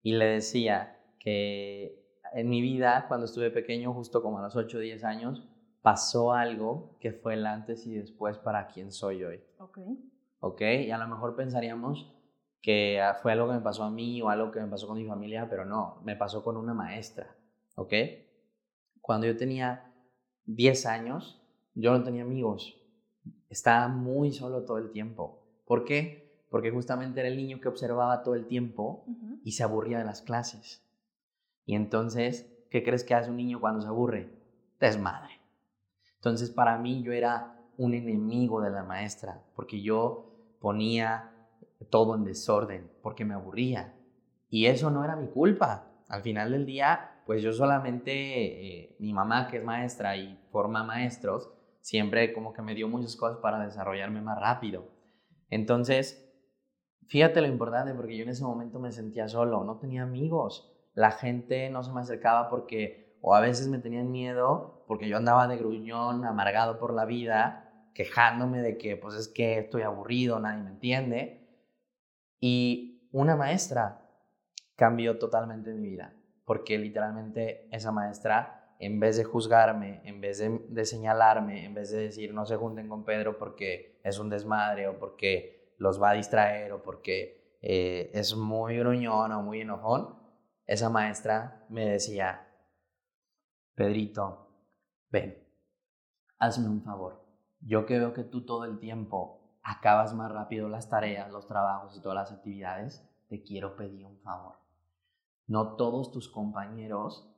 y 0.00 0.14
le 0.14 0.24
decía 0.24 1.03
que 1.24 2.04
en 2.34 2.48
mi 2.48 2.60
vida, 2.60 3.06
cuando 3.08 3.26
estuve 3.26 3.50
pequeño, 3.50 3.94
justo 3.94 4.22
como 4.22 4.38
a 4.38 4.42
los 4.42 4.54
8 4.54 4.76
o 4.76 4.80
10 4.80 5.02
años, 5.04 5.42
pasó 5.82 6.32
algo 6.32 6.96
que 7.00 7.12
fue 7.12 7.34
el 7.34 7.46
antes 7.46 7.86
y 7.86 7.94
después 7.94 8.38
para 8.38 8.68
quien 8.68 8.92
soy 8.92 9.24
hoy. 9.24 9.40
Ok. 9.58 9.78
Ok, 10.40 10.60
y 10.60 10.90
a 10.90 10.98
lo 10.98 11.08
mejor 11.08 11.34
pensaríamos 11.34 12.12
que 12.60 13.00
ah, 13.00 13.14
fue 13.14 13.32
algo 13.32 13.48
que 13.48 13.54
me 13.54 13.60
pasó 13.60 13.84
a 13.84 13.90
mí 13.90 14.20
o 14.20 14.28
algo 14.28 14.50
que 14.50 14.60
me 14.60 14.68
pasó 14.68 14.86
con 14.86 14.98
mi 14.98 15.06
familia, 15.06 15.48
pero 15.48 15.64
no, 15.64 16.00
me 16.04 16.16
pasó 16.16 16.42
con 16.42 16.56
una 16.56 16.74
maestra. 16.74 17.34
Ok. 17.76 17.92
Cuando 19.00 19.26
yo 19.26 19.36
tenía 19.36 19.90
10 20.44 20.86
años, 20.86 21.42
yo 21.74 21.92
no 21.92 22.04
tenía 22.04 22.22
amigos. 22.22 22.76
Estaba 23.48 23.88
muy 23.88 24.32
solo 24.32 24.64
todo 24.64 24.78
el 24.78 24.90
tiempo. 24.90 25.42
¿Por 25.64 25.84
qué? 25.84 26.44
Porque 26.50 26.70
justamente 26.70 27.20
era 27.20 27.28
el 27.28 27.36
niño 27.36 27.60
que 27.60 27.68
observaba 27.68 28.22
todo 28.22 28.34
el 28.34 28.46
tiempo 28.46 29.06
y 29.42 29.52
se 29.52 29.62
aburría 29.62 29.98
de 29.98 30.04
las 30.04 30.22
clases. 30.22 30.83
Y 31.66 31.74
entonces, 31.74 32.50
¿qué 32.70 32.82
crees 32.82 33.04
que 33.04 33.14
hace 33.14 33.30
un 33.30 33.36
niño 33.36 33.60
cuando 33.60 33.80
se 33.80 33.88
aburre? 33.88 34.30
Desmadre. 34.80 35.40
Entonces 36.16 36.50
para 36.50 36.78
mí 36.78 37.02
yo 37.02 37.12
era 37.12 37.60
un 37.76 37.94
enemigo 37.94 38.60
de 38.60 38.70
la 38.70 38.82
maestra 38.82 39.42
porque 39.54 39.82
yo 39.82 40.56
ponía 40.60 41.30
todo 41.90 42.14
en 42.14 42.24
desorden, 42.24 42.90
porque 43.02 43.24
me 43.24 43.34
aburría. 43.34 43.94
Y 44.48 44.66
eso 44.66 44.90
no 44.90 45.04
era 45.04 45.16
mi 45.16 45.28
culpa. 45.28 45.90
Al 46.08 46.22
final 46.22 46.52
del 46.52 46.66
día, 46.66 47.22
pues 47.26 47.42
yo 47.42 47.52
solamente, 47.52 48.12
eh, 48.12 48.96
mi 48.98 49.12
mamá 49.12 49.48
que 49.48 49.58
es 49.58 49.64
maestra 49.64 50.16
y 50.16 50.38
forma 50.50 50.84
maestros, 50.84 51.50
siempre 51.80 52.32
como 52.32 52.52
que 52.52 52.62
me 52.62 52.74
dio 52.74 52.88
muchas 52.88 53.16
cosas 53.16 53.38
para 53.38 53.64
desarrollarme 53.64 54.20
más 54.20 54.38
rápido. 54.38 54.88
Entonces, 55.50 56.24
fíjate 57.06 57.40
lo 57.40 57.46
importante, 57.46 57.94
porque 57.94 58.16
yo 58.16 58.22
en 58.22 58.30
ese 58.30 58.44
momento 58.44 58.78
me 58.78 58.92
sentía 58.92 59.28
solo, 59.28 59.64
no 59.64 59.76
tenía 59.78 60.02
amigos. 60.02 60.73
La 60.94 61.10
gente 61.10 61.68
no 61.70 61.82
se 61.82 61.92
me 61.92 62.00
acercaba 62.00 62.48
porque 62.48 63.04
o 63.20 63.34
a 63.34 63.40
veces 63.40 63.68
me 63.68 63.78
tenían 63.78 64.10
miedo 64.10 64.84
porque 64.86 65.08
yo 65.08 65.16
andaba 65.16 65.48
de 65.48 65.56
gruñón, 65.56 66.24
amargado 66.24 66.78
por 66.78 66.92
la 66.92 67.04
vida, 67.04 67.88
quejándome 67.94 68.60
de 68.60 68.76
que 68.76 68.96
pues 68.96 69.14
es 69.14 69.28
que 69.28 69.58
estoy 69.58 69.82
aburrido, 69.82 70.38
nadie 70.38 70.62
me 70.62 70.70
entiende. 70.70 71.48
Y 72.38 73.08
una 73.12 73.36
maestra 73.36 74.02
cambió 74.76 75.18
totalmente 75.18 75.72
mi 75.72 75.88
vida, 75.88 76.14
porque 76.44 76.76
literalmente 76.76 77.68
esa 77.74 77.92
maestra, 77.92 78.74
en 78.78 79.00
vez 79.00 79.16
de 79.16 79.24
juzgarme, 79.24 80.02
en 80.04 80.20
vez 80.20 80.38
de, 80.38 80.84
señalarme, 80.84 81.64
en 81.64 81.74
vez 81.74 81.90
de 81.90 82.02
decir 82.02 82.34
no 82.34 82.44
se 82.44 82.56
junten 82.56 82.88
con 82.88 83.04
Pedro 83.04 83.38
porque 83.38 84.00
es 84.04 84.18
un 84.18 84.28
desmadre 84.28 84.88
o 84.88 84.98
porque 84.98 85.72
los 85.78 86.02
va 86.02 86.10
a 86.10 86.14
distraer 86.14 86.72
o 86.72 86.82
porque 86.82 87.56
eh, 87.62 88.10
es 88.12 88.36
muy 88.36 88.76
gruñón 88.76 89.32
o 89.32 89.42
muy 89.42 89.62
enojón, 89.62 90.23
esa 90.66 90.88
maestra 90.88 91.66
me 91.68 91.86
decía, 91.86 92.48
Pedrito, 93.74 94.48
ven, 95.10 95.36
hazme 96.38 96.68
un 96.68 96.82
favor. 96.82 97.24
Yo 97.60 97.86
que 97.86 97.98
veo 97.98 98.12
que 98.12 98.24
tú 98.24 98.44
todo 98.44 98.64
el 98.64 98.78
tiempo 98.78 99.58
acabas 99.62 100.14
más 100.14 100.30
rápido 100.30 100.68
las 100.68 100.88
tareas, 100.88 101.30
los 101.30 101.46
trabajos 101.46 101.96
y 101.96 102.00
todas 102.00 102.16
las 102.16 102.32
actividades, 102.32 103.04
te 103.28 103.42
quiero 103.42 103.76
pedir 103.76 104.06
un 104.06 104.20
favor. 104.20 104.56
No 105.46 105.76
todos 105.76 106.12
tus 106.12 106.28
compañeros 106.28 107.30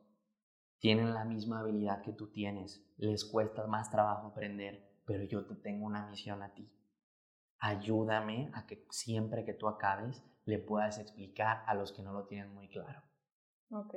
tienen 0.78 1.14
la 1.14 1.24
misma 1.24 1.60
habilidad 1.60 2.02
que 2.02 2.12
tú 2.12 2.30
tienes. 2.30 2.84
Les 2.96 3.24
cuesta 3.24 3.66
más 3.66 3.90
trabajo 3.90 4.28
aprender, 4.28 5.00
pero 5.04 5.24
yo 5.24 5.46
te 5.46 5.56
tengo 5.56 5.86
una 5.86 6.06
misión 6.06 6.42
a 6.42 6.52
ti. 6.54 6.70
Ayúdame 7.58 8.50
a 8.54 8.66
que 8.66 8.86
siempre 8.90 9.44
que 9.44 9.54
tú 9.54 9.68
acabes 9.68 10.22
le 10.44 10.58
puedas 10.58 10.98
explicar 10.98 11.64
a 11.66 11.74
los 11.74 11.92
que 11.92 12.02
no 12.02 12.12
lo 12.12 12.26
tienen 12.26 12.52
muy 12.52 12.68
claro. 12.68 13.02
Ok. 13.70 13.94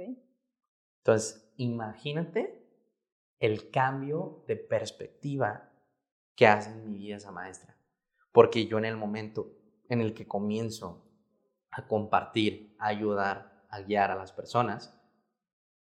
Entonces, 1.00 1.54
imagínate 1.58 2.60
el 3.40 3.72
cambio 3.72 4.44
de 4.48 4.56
perspectiva 4.56 5.72
que 6.36 6.48
hace 6.48 6.72
en 6.72 6.92
mi 6.92 6.98
vida 6.98 7.18
esa 7.18 7.32
maestra. 7.32 7.78
Porque 8.32 8.68
yo 8.68 8.78
en 8.78 8.86
el 8.86 8.98
momento 8.98 9.52
en 9.90 10.02
el 10.02 10.14
que 10.14 10.28
comienzo 10.28 11.06
a 11.72 11.88
compartir, 11.88 12.76
a 12.80 12.88
ayudar, 12.88 13.66
a 13.70 13.82
guiar 13.82 14.12
a 14.12 14.16
las 14.16 14.32
personas, 14.32 14.96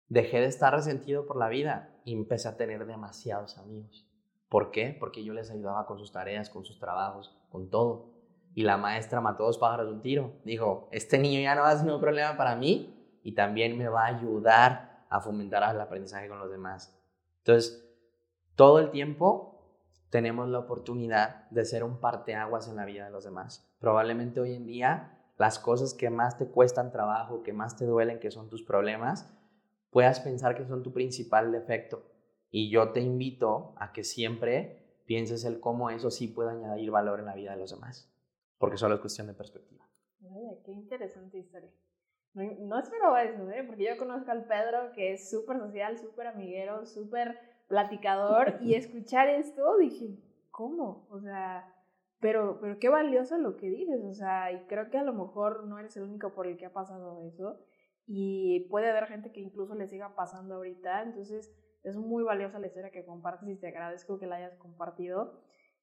dejé 0.08 0.40
de 0.40 0.48
estar 0.48 0.74
resentido 0.74 1.26
por 1.26 1.38
la 1.38 1.50
vida 1.50 2.00
y 2.06 2.14
empecé 2.14 2.48
a 2.48 2.58
tener 2.58 2.86
demasiados 2.86 3.58
amigos. 3.58 4.10
¿Por 4.50 4.72
qué? 4.72 4.96
Porque 5.00 5.24
yo 5.24 5.34
les 5.34 5.50
ayudaba 5.50 5.86
con 5.86 5.98
sus 5.98 6.12
tareas, 6.12 6.50
con 6.50 6.66
sus 6.66 6.80
trabajos, 6.80 7.36
con 7.50 7.70
todo. 7.70 8.14
Y 8.54 8.64
la 8.64 8.78
maestra 8.78 9.22
mató 9.22 9.46
dos 9.46 9.58
pájaros 9.58 9.88
de 9.88 9.94
un 9.94 10.02
tiro. 10.02 10.34
Dijo, 10.44 10.90
este 10.92 11.18
niño 11.18 11.40
ya 11.40 11.56
no 11.56 11.62
va 11.62 11.72
a 11.72 11.78
ser 11.78 11.92
un 11.92 12.00
problema 12.00 12.38
para 12.38 12.56
mí 12.56 13.03
y 13.24 13.34
también 13.34 13.78
me 13.78 13.88
va 13.88 14.04
a 14.04 14.18
ayudar 14.18 15.06
a 15.10 15.22
fomentar 15.22 15.74
el 15.74 15.82
aprendizaje 15.82 16.28
con 16.28 16.40
los 16.40 16.52
demás. 16.52 16.96
Entonces, 17.40 17.84
todo 18.56 18.80
el 18.80 18.92
tiempo 18.92 19.54
tenemos 20.10 20.48
la 20.50 20.60
oportunidad 20.60 21.50
de 21.50 21.66
ser 21.66 21.84
un 21.84 22.00
parteaguas 22.00 22.68
en 22.68 22.76
la 22.76 22.86
vida 22.86 23.06
de 23.06 23.12
los 23.12 23.24
demás. 23.24 23.68
Probablemente 23.80 24.40
hoy 24.40 24.54
en 24.54 24.68
día 24.68 25.18
las 25.38 25.58
cosas 25.58 25.94
que 25.94 26.10
más 26.10 26.38
te 26.38 26.48
cuestan 26.48 26.92
trabajo, 26.92 27.44
que 27.44 27.54
más 27.54 27.76
te 27.76 27.86
duelen, 27.86 28.20
que 28.20 28.30
son 28.32 28.50
tus 28.50 28.64
problemas, 28.64 29.34
puedas 29.90 30.20
pensar 30.20 30.56
que 30.56 30.66
son 30.66 30.84
tu 30.84 30.94
principal 30.94 31.52
defecto. 31.52 32.04
Y 32.52 32.70
yo 32.70 32.92
te 32.92 33.02
invito 33.02 33.74
a 33.78 33.92
que 33.92 34.04
siempre 34.04 35.02
pienses 35.06 35.44
el 35.46 35.60
cómo 35.60 35.90
eso 35.90 36.12
sí 36.12 36.28
puede 36.28 36.52
añadir 36.52 36.92
valor 36.92 37.20
en 37.20 37.26
la 37.26 37.36
vida 37.36 37.52
de 37.52 37.58
los 37.58 37.72
demás, 37.72 38.12
porque 38.58 38.78
solo 38.78 38.96
es 38.96 39.02
cuestión 39.02 39.28
de 39.28 39.34
perspectiva. 39.34 39.84
qué 40.64 40.72
interesante 40.72 41.40
historia. 41.40 41.72
No, 42.34 42.80
esperaba 42.80 43.24
eso, 43.24 43.48
¿eh? 43.52 43.64
porque 43.64 43.86
yo 43.86 43.98
conozco 43.98 44.32
al 44.32 44.46
Pedro 44.46 44.92
que 44.96 45.14
es 45.14 45.30
súper 45.30 45.60
social, 45.60 46.00
súper 46.00 46.28
amiguero, 46.28 46.86
súper 46.88 47.40
platicador 47.68 48.58
y 48.62 48.74
escuchar 48.76 49.30
esto 49.30 49.78
dije, 49.78 50.18
¿cómo? 50.50 51.08
O 51.12 51.20
sea, 51.20 51.72
pero, 52.20 52.58
pero 52.60 52.80
qué 52.80 52.90
valioso 52.90 53.38
lo 53.38 53.56
que 53.56 53.70
dices, 53.70 54.04
o 54.04 54.14
sea, 54.14 54.52
y 54.52 54.66
creo 54.66 54.90
que 54.90 54.98
a 54.98 55.04
lo 55.04 55.14
mejor 55.14 55.68
no 55.68 55.78
eres 55.78 55.96
el 55.96 56.04
único 56.04 56.34
por 56.34 56.48
el 56.48 56.58
que 56.58 56.66
ha 56.66 56.74
pasado 56.74 57.22
eso 57.28 57.60
y 58.08 58.68
puede 58.72 58.90
haber 58.90 59.06
gente 59.06 59.32
que 59.32 59.40
incluso 59.40 59.76
le 59.76 59.88
siga 59.88 60.16
pasando 60.16 60.56
ahorita, 60.56 61.04
entonces 61.04 61.54
es 61.84 61.96
muy 61.98 62.24
valiosa 62.24 62.58
la 62.58 62.68
historia 62.68 62.90
que 62.90 63.06
compartes 63.06 63.48
y 63.48 63.60
te 63.60 63.68
agradezco 63.68 64.18
que 64.18 64.26
la 64.26 64.38
hayas 64.38 64.56
compartido. 64.56 65.40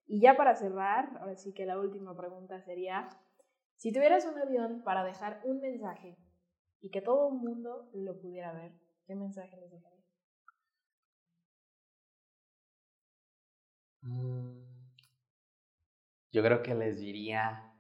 Y 0.06 0.20
ya 0.20 0.36
para 0.36 0.56
cerrar, 0.56 1.16
ahora 1.20 1.36
sí 1.36 1.54
que 1.54 1.66
la 1.66 1.78
última 1.78 2.16
pregunta 2.16 2.60
sería, 2.62 3.08
si 3.76 3.92
tuvieras 3.92 4.26
un 4.26 4.36
avión 4.38 4.82
para 4.82 5.04
dejar 5.04 5.40
un 5.44 5.60
mensaje 5.60 6.16
y 6.82 6.90
que 6.90 7.00
todo 7.00 7.28
el 7.28 7.34
mundo 7.34 7.88
lo 7.94 8.18
pudiera 8.20 8.52
ver, 8.52 8.72
¿qué 9.06 9.14
mensaje 9.14 9.56
les 9.56 9.70
dejaría? 9.70 10.04
Mm, 14.02 14.60
yo 16.32 16.42
creo 16.42 16.62
que 16.62 16.74
les 16.74 16.98
diría, 17.00 17.72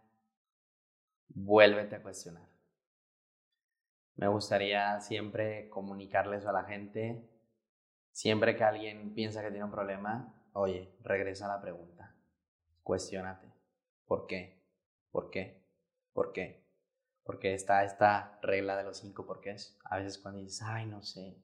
vuélvete 1.28 1.96
a 1.96 2.02
cuestionar. 2.02 2.48
Me 4.16 4.28
gustaría 4.28 5.00
siempre 5.00 5.68
comunicarles 5.70 6.44
a 6.46 6.52
la 6.52 6.64
gente, 6.64 7.26
siempre 8.12 8.56
que 8.56 8.64
alguien 8.64 9.14
piensa 9.14 9.42
que 9.42 9.50
tiene 9.50 9.64
un 9.64 9.70
problema, 9.70 10.34
oye, 10.52 10.94
regresa 11.02 11.46
a 11.46 11.56
la 11.56 11.62
pregunta, 11.62 12.14
cuestionate. 12.82 13.52
¿Por 14.06 14.26
qué? 14.26 14.62
¿Por 15.10 15.30
qué? 15.30 15.64
¿Por 16.12 16.32
qué? 16.32 16.59
Porque 17.30 17.54
está 17.54 17.84
esta 17.84 18.40
regla 18.42 18.76
de 18.76 18.82
los 18.82 18.96
cinco 18.96 19.24
porqués. 19.24 19.78
A 19.84 19.98
veces 19.98 20.18
cuando 20.18 20.40
dices, 20.40 20.62
ay, 20.64 20.86
no 20.86 21.00
sé, 21.00 21.40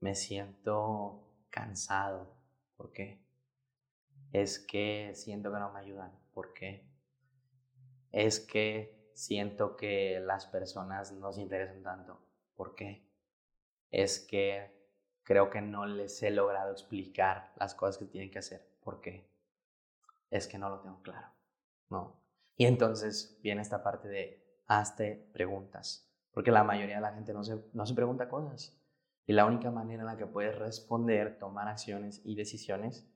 me 0.00 0.14
siento 0.14 1.28
cansado, 1.50 2.34
¿por 2.78 2.94
qué? 2.94 3.22
Es 4.32 4.58
que 4.58 5.12
siento 5.14 5.52
que 5.52 5.58
no 5.58 5.70
me 5.70 5.80
ayudan, 5.80 6.18
¿por 6.32 6.54
qué? 6.54 6.88
Es 8.10 8.40
que 8.40 9.12
siento 9.12 9.76
que 9.76 10.18
las 10.18 10.46
personas 10.46 11.12
no 11.12 11.30
se 11.30 11.42
interesan 11.42 11.82
tanto, 11.82 12.18
¿por 12.54 12.74
qué? 12.74 13.06
Es 13.90 14.18
que 14.18 14.88
creo 15.24 15.50
que 15.50 15.60
no 15.60 15.84
les 15.84 16.22
he 16.22 16.30
logrado 16.30 16.72
explicar 16.72 17.52
las 17.56 17.74
cosas 17.74 17.98
que 17.98 18.06
tienen 18.06 18.30
que 18.30 18.38
hacer, 18.38 18.66
¿por 18.82 19.02
qué? 19.02 19.30
Es 20.30 20.48
que 20.48 20.56
no 20.56 20.70
lo 20.70 20.80
tengo 20.80 21.02
claro, 21.02 21.28
¿no? 21.90 22.18
Y 22.56 22.64
entonces 22.64 23.38
viene 23.42 23.60
esta 23.60 23.82
parte 23.82 24.08
de 24.08 24.41
hazte 24.78 25.28
preguntas, 25.32 26.10
porque 26.32 26.50
la 26.50 26.64
mayoría 26.64 26.96
de 26.96 27.02
la 27.02 27.12
gente 27.12 27.32
no 27.32 27.44
se, 27.44 27.64
no 27.72 27.86
se 27.86 27.94
pregunta 27.94 28.28
cosas. 28.28 28.78
Y 29.26 29.32
la 29.32 29.46
única 29.46 29.70
manera 29.70 30.02
en 30.02 30.06
la 30.06 30.16
que 30.16 30.26
puedes 30.26 30.58
responder, 30.58 31.38
tomar 31.38 31.68
acciones 31.68 32.20
y 32.24 32.34
decisiones 32.34 33.08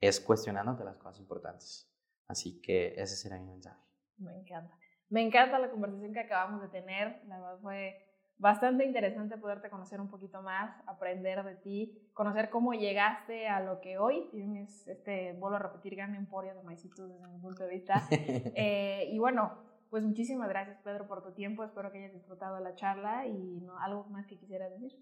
es 0.00 0.20
cuestionándote 0.20 0.84
las 0.84 0.96
cosas 0.96 1.20
importantes. 1.20 1.90
Así 2.28 2.60
que 2.62 2.94
ese 2.96 3.16
será 3.16 3.38
mi 3.38 3.46
mensaje. 3.46 3.80
Me 4.16 4.38
encanta. 4.38 4.74
Me 5.08 5.22
encanta 5.22 5.58
la 5.58 5.70
conversación 5.70 6.12
que 6.12 6.20
acabamos 6.20 6.62
de 6.62 6.68
tener. 6.68 7.20
La 7.26 7.40
verdad 7.40 7.58
fue 7.60 8.10
bastante 8.38 8.86
interesante 8.86 9.36
poderte 9.36 9.68
conocer 9.68 10.00
un 10.00 10.08
poquito 10.08 10.40
más, 10.40 10.74
aprender 10.86 11.44
de 11.44 11.56
ti, 11.56 12.10
conocer 12.14 12.48
cómo 12.48 12.72
llegaste 12.72 13.48
a 13.48 13.60
lo 13.60 13.80
que 13.80 13.98
hoy 13.98 14.28
tienes 14.30 14.88
este, 14.88 15.34
vuelvo 15.34 15.56
a 15.56 15.58
repetir, 15.58 15.94
gran 15.94 16.14
emporio 16.14 16.54
de 16.54 16.62
maicitos 16.62 17.10
desde 17.10 17.28
mi 17.28 17.38
punto 17.38 17.64
de 17.64 17.70
vista. 17.70 18.02
Eh, 18.54 19.08
y 19.12 19.18
bueno, 19.18 19.69
pues 19.90 20.04
muchísimas 20.04 20.48
gracias, 20.48 20.78
Pedro, 20.82 21.06
por 21.06 21.22
tu 21.22 21.32
tiempo. 21.34 21.64
Espero 21.64 21.90
que 21.90 21.98
hayas 21.98 22.14
disfrutado 22.14 22.60
la 22.60 22.74
charla 22.74 23.26
y 23.26 23.60
no, 23.60 23.78
algo 23.78 24.04
más 24.04 24.26
que 24.26 24.38
quisieras 24.38 24.70
decir. 24.70 24.92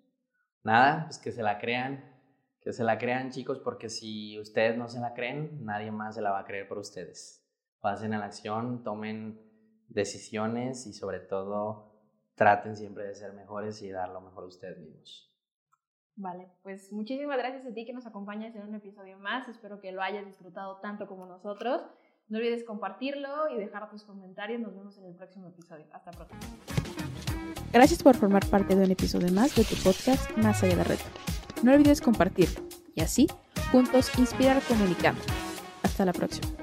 Nada, 0.65 1.05
pues 1.07 1.19
que 1.19 1.31
se 1.31 1.43
la 1.43 1.59
crean, 1.59 2.03
que 2.61 2.73
se 2.73 2.85
la 2.85 2.99
crean, 2.99 3.31
chicos, 3.31 3.61
porque 3.61 3.89
si 3.89 4.39
ustedes 4.41 4.77
no 4.77 4.89
se 4.89 4.99
la 5.01 5.15
creen, 5.15 5.65
nadie 5.65 5.91
más 5.91 6.15
se 6.15 6.23
la 6.23 6.31
va 6.31 6.41
a 6.41 6.45
creer 6.45 6.67
por 6.67 6.79
ustedes. 6.79 7.45
Pasen 7.81 8.15
a 8.15 8.19
la 8.19 8.27
acción, 8.27 8.83
tomen 8.83 9.39
decisiones 9.87 10.87
y 10.87 10.93
sobre 10.93 11.21
todo 11.21 11.87
traten 12.35 12.77
siempre 12.77 13.05
de 13.05 13.15
ser 13.15 13.33
mejores 13.33 13.83
y 13.83 13.91
dar 13.91 14.09
lo 14.09 14.21
mejor 14.21 14.45
de 14.45 14.49
ustedes 14.49 14.79
mismos. 14.79 15.29
Vale, 16.17 16.51
pues 16.63 16.91
muchísimas 16.93 17.39
gracias 17.39 17.65
a 17.65 17.73
ti 17.73 17.85
que 17.87 17.93
nos 17.93 18.07
acompañas 18.07 18.55
en 18.57 18.63
un 18.63 18.75
episodio 18.75 19.19
más. 19.19 19.49
Espero 19.49 19.81
que 19.81 19.93
lo 19.93 20.03
hayas 20.03 20.27
disfrutado 20.27 20.79
tanto 20.79 21.07
como 21.07 21.27
nosotros. 21.27 21.81
No 22.29 22.39
olvides 22.39 22.65
compartirlo 22.65 23.49
y 23.49 23.59
dejar 23.59 23.89
tus 23.91 24.05
comentarios. 24.05 24.61
Nos 24.61 24.75
vemos 24.75 24.99
en 24.99 25.07
el 25.07 25.15
próximo 25.15 25.49
episodio. 25.49 25.87
Hasta 25.93 26.11
pronto. 26.11 26.35
Gracias 27.73 28.03
por 28.03 28.17
formar 28.17 28.47
parte 28.47 28.77
de 28.77 28.85
un 28.85 28.91
episodio 28.91 29.33
más 29.33 29.55
de 29.55 29.65
tu 29.65 29.75
podcast 29.77 30.31
Más 30.39 30.63
allá 30.63 30.77
de 30.77 30.85
reto. 30.85 31.05
No 31.63 31.73
olvides 31.73 32.01
compartirlo 32.01 32.61
y 32.95 33.01
así 33.01 33.27
juntos 33.73 34.17
inspirar 34.19 34.63
comunicando. 34.63 35.21
Hasta 35.83 36.05
la 36.05 36.13
próxima. 36.13 36.58